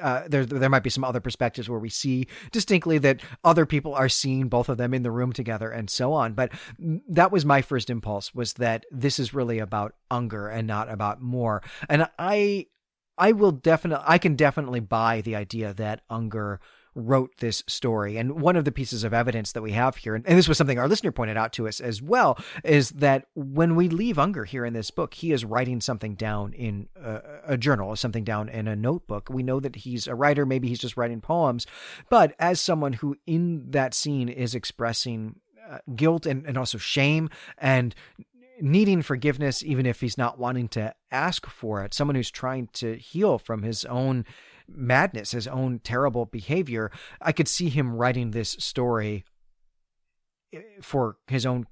[0.00, 3.94] uh, there there might be some other perspectives where we see distinctly that other people
[3.94, 6.34] are seeing both of them in the room together and so on.
[6.34, 6.52] But
[7.08, 11.20] that was my first impulse was that this is really about Unger and not about
[11.20, 11.62] Moore.
[11.88, 12.66] And I
[13.18, 16.60] I will definitely I can definitely buy the idea that Unger
[16.96, 18.16] wrote this story.
[18.16, 20.78] And one of the pieces of evidence that we have here, and this was something
[20.78, 24.64] our listener pointed out to us as well, is that when we leave Unger here
[24.64, 28.66] in this book, he is writing something down in a, a journal, something down in
[28.66, 29.28] a notebook.
[29.30, 31.66] We know that he's a writer, maybe he's just writing poems,
[32.08, 35.40] but as someone who in that scene is expressing
[35.70, 37.28] uh, guilt and, and also shame
[37.58, 37.94] and
[38.58, 42.96] needing forgiveness, even if he's not wanting to ask for it, someone who's trying to
[42.96, 44.24] heal from his own
[44.68, 46.90] madness, his own terrible behavior,
[47.20, 49.24] I could see him writing this story
[50.52, 51.66] eh, for his own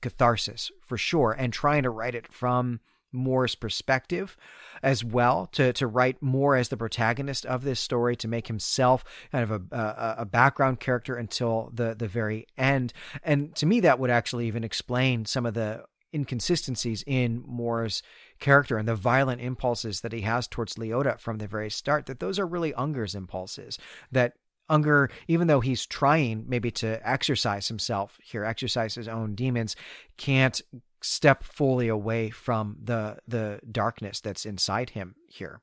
[0.00, 2.80] catharsis, for sure, and trying to write it from
[3.12, 4.36] Moore's perspective
[4.82, 9.04] as well to to write Moore as the protagonist of this story to make himself
[9.32, 12.92] kind of a, a, a background character until the the very end.
[13.22, 15.84] And to me that would actually even explain some of the
[16.16, 18.02] inconsistencies in Moore's
[18.40, 22.18] character and the violent impulses that he has towards Leota from the very start, that
[22.18, 23.78] those are really Unger's impulses.
[24.10, 24.32] That
[24.68, 29.76] Unger, even though he's trying maybe to exercise himself here, exercise his own demons,
[30.16, 30.60] can't
[31.02, 35.60] step fully away from the the darkness that's inside him here.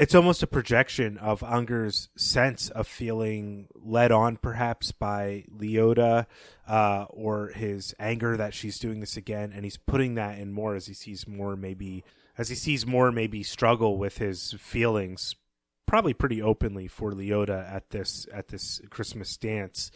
[0.00, 6.24] It's almost a projection of Unger's sense of feeling led on, perhaps by Leota,
[6.66, 10.74] uh, or his anger that she's doing this again, and he's putting that in Moore
[10.74, 12.02] as he sees Moore maybe
[12.38, 15.34] as he sees Moore maybe struggle with his feelings,
[15.84, 19.90] probably pretty openly for Leota at this at this Christmas dance.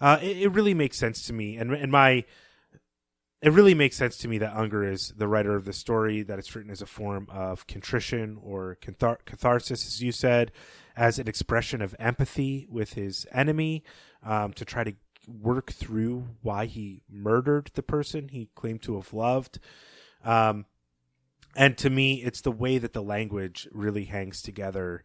[0.00, 2.24] Uh, it, it really makes sense to me, and and my
[3.40, 6.38] it really makes sense to me that Unger is the writer of the story, that
[6.38, 10.50] it's written as a form of contrition or cathar- catharsis, as you said,
[10.96, 13.84] as an expression of empathy with his enemy,
[14.24, 14.94] um, to try to
[15.28, 19.60] work through why he murdered the person he claimed to have loved.
[20.24, 20.66] Um,
[21.54, 25.04] and to me, it's the way that the language really hangs together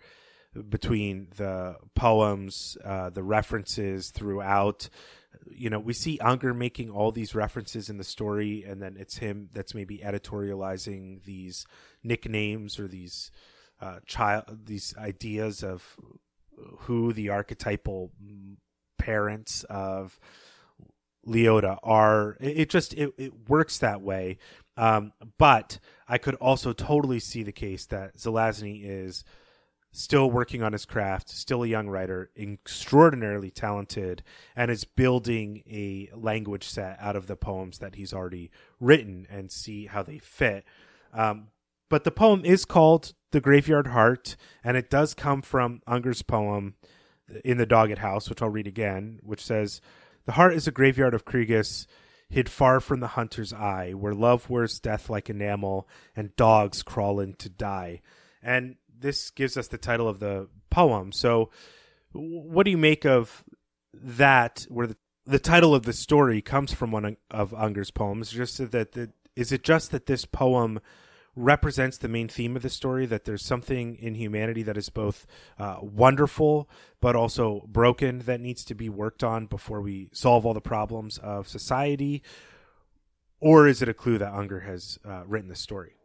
[0.70, 4.90] between the poems, uh, the references throughout
[5.50, 9.18] you know, we see Unger making all these references in the story, and then it's
[9.18, 11.66] him that's maybe editorializing these
[12.04, 13.32] nicknames or these
[13.82, 15.98] uh, child these ideas of
[16.80, 18.12] who the archetypal
[18.98, 20.20] parents of
[21.28, 22.38] Leota are.
[22.40, 24.38] It, it just it, it works that way.
[24.76, 29.24] Um, but I could also totally see the case that Zelazny is
[29.94, 34.24] still working on his craft, still a young writer, extraordinarily talented,
[34.56, 38.50] and is building a language set out of the poems that he's already
[38.80, 40.66] written and see how they fit.
[41.14, 41.50] Um,
[41.90, 46.74] but the poem is called The Graveyard Heart, and it does come from Unger's poem
[47.46, 49.80] in the Dogged House, which I'll read again, which says,
[50.26, 51.86] The heart is a graveyard of Kriegis,
[52.30, 57.20] hid far from the hunter's eye, where love wears death like enamel, and dogs crawl
[57.20, 58.02] in to die.
[58.42, 61.12] And this gives us the title of the poem.
[61.12, 61.52] So,
[62.14, 63.44] what do you make of
[63.94, 64.66] that?
[64.70, 68.32] Where the, the title of the story comes from one of Unger's poems?
[68.32, 70.80] Just that the, is it just that this poem
[71.36, 75.26] represents the main theme of the story that there's something in humanity that is both
[75.58, 76.70] uh, wonderful
[77.02, 81.18] but also broken that needs to be worked on before we solve all the problems
[81.18, 82.22] of society
[83.40, 85.96] or is it a clue that Unger has uh, written the story?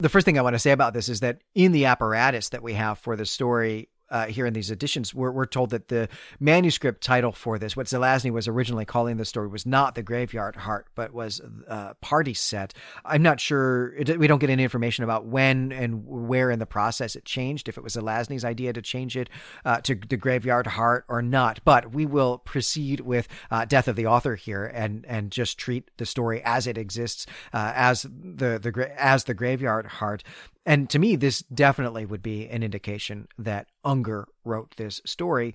[0.00, 2.62] The first thing I want to say about this is that in the apparatus that
[2.62, 6.08] we have for the story, uh, here in these editions, we're, we're told that the
[6.38, 10.56] manuscript title for this, what Zelazny was originally calling the story, was not the Graveyard
[10.56, 12.74] Heart, but was uh, Party Set.
[13.04, 13.94] I'm not sure.
[13.94, 17.68] It, we don't get any information about when and where in the process it changed,
[17.68, 19.30] if it was Zelazny's idea to change it
[19.64, 21.60] uh, to the Graveyard Heart or not.
[21.64, 25.90] But we will proceed with uh, Death of the Author here and and just treat
[25.96, 30.24] the story as it exists, uh, as the the as the Graveyard Heart.
[30.66, 35.54] And to me, this definitely would be an indication that Unger wrote this story.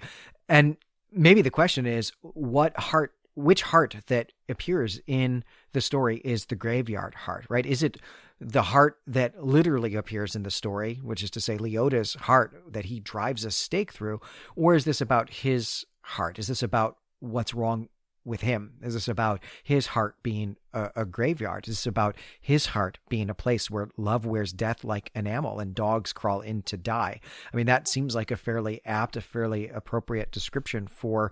[0.49, 0.77] And
[1.11, 6.55] maybe the question is what heart, which heart that appears in the story is the
[6.55, 7.65] graveyard heart, right?
[7.65, 7.97] Is it
[8.41, 12.85] the heart that literally appears in the story, which is to say Leota's heart that
[12.85, 14.19] he drives a stake through?
[14.55, 16.39] Or is this about his heart?
[16.39, 17.89] Is this about what's wrong
[18.25, 18.73] with him?
[18.81, 21.67] Is this about his heart being a, a, graveyard?
[21.67, 25.75] Is this about his heart being a place where love wears death like enamel and
[25.75, 27.21] dogs crawl in to die?
[27.53, 31.31] I mean, that seems like a fairly apt, a fairly appropriate description for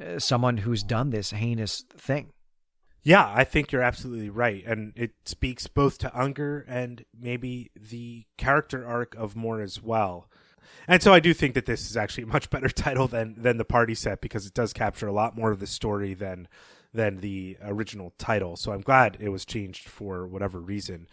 [0.00, 2.32] uh, someone who's done this heinous thing.
[3.02, 4.62] Yeah, I think you're absolutely right.
[4.66, 10.28] And it speaks both to Unger and maybe the character arc of Moore as well.
[10.86, 13.56] And so I do think that this is actually a much better title than than
[13.56, 16.48] the party set because it does capture a lot more of the story than
[16.92, 18.56] than the original title.
[18.56, 21.08] So I'm glad it was changed for whatever reason.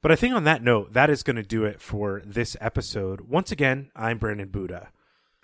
[0.00, 3.22] But I think on that note, that is going to do it for this episode.
[3.22, 4.90] Once again, I'm Brandon Buddha.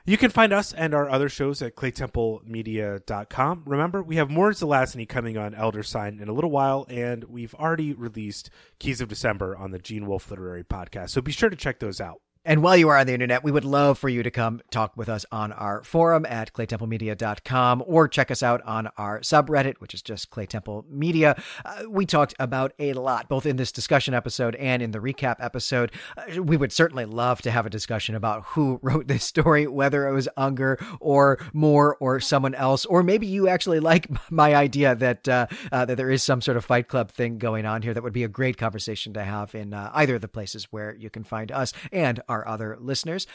[0.04, 3.62] You can find us and our other shows at claytemplemedia.com.
[3.66, 7.54] Remember, we have more Zelazny coming on Elder Sign in a little while, and we've
[7.54, 8.48] already released
[8.78, 11.10] Keys of December on the Gene Wolfe Literary Podcast.
[11.10, 12.22] So be sure to check those out.
[12.48, 14.96] And while you are on the internet, we would love for you to come talk
[14.96, 19.92] with us on our forum at claytemplemedia.com or check us out on our subreddit, which
[19.92, 21.38] is just Claytemple Media.
[21.62, 25.36] Uh, we talked about a lot, both in this discussion episode and in the recap
[25.40, 25.92] episode.
[26.16, 30.08] Uh, we would certainly love to have a discussion about who wrote this story, whether
[30.08, 34.94] it was Unger or Moore or someone else, or maybe you actually like my idea
[34.94, 37.92] that uh, uh, that there is some sort of Fight Club thing going on here.
[37.92, 40.94] That would be a great conversation to have in uh, either of the places where
[40.94, 43.26] you can find us and our our other listeners.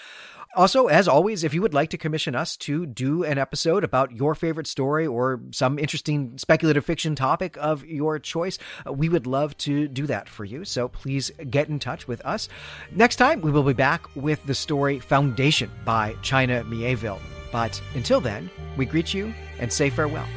[0.55, 4.11] Also, as always, if you would like to commission us to do an episode about
[4.11, 9.25] your favorite story or some interesting speculative fiction topic of your choice, uh, we would
[9.25, 10.63] love to do that for you.
[10.63, 12.49] So please get in touch with us.
[12.91, 17.19] Next time, we will be back with the story Foundation by China Mieville.
[17.51, 20.27] But until then, we greet you and say farewell.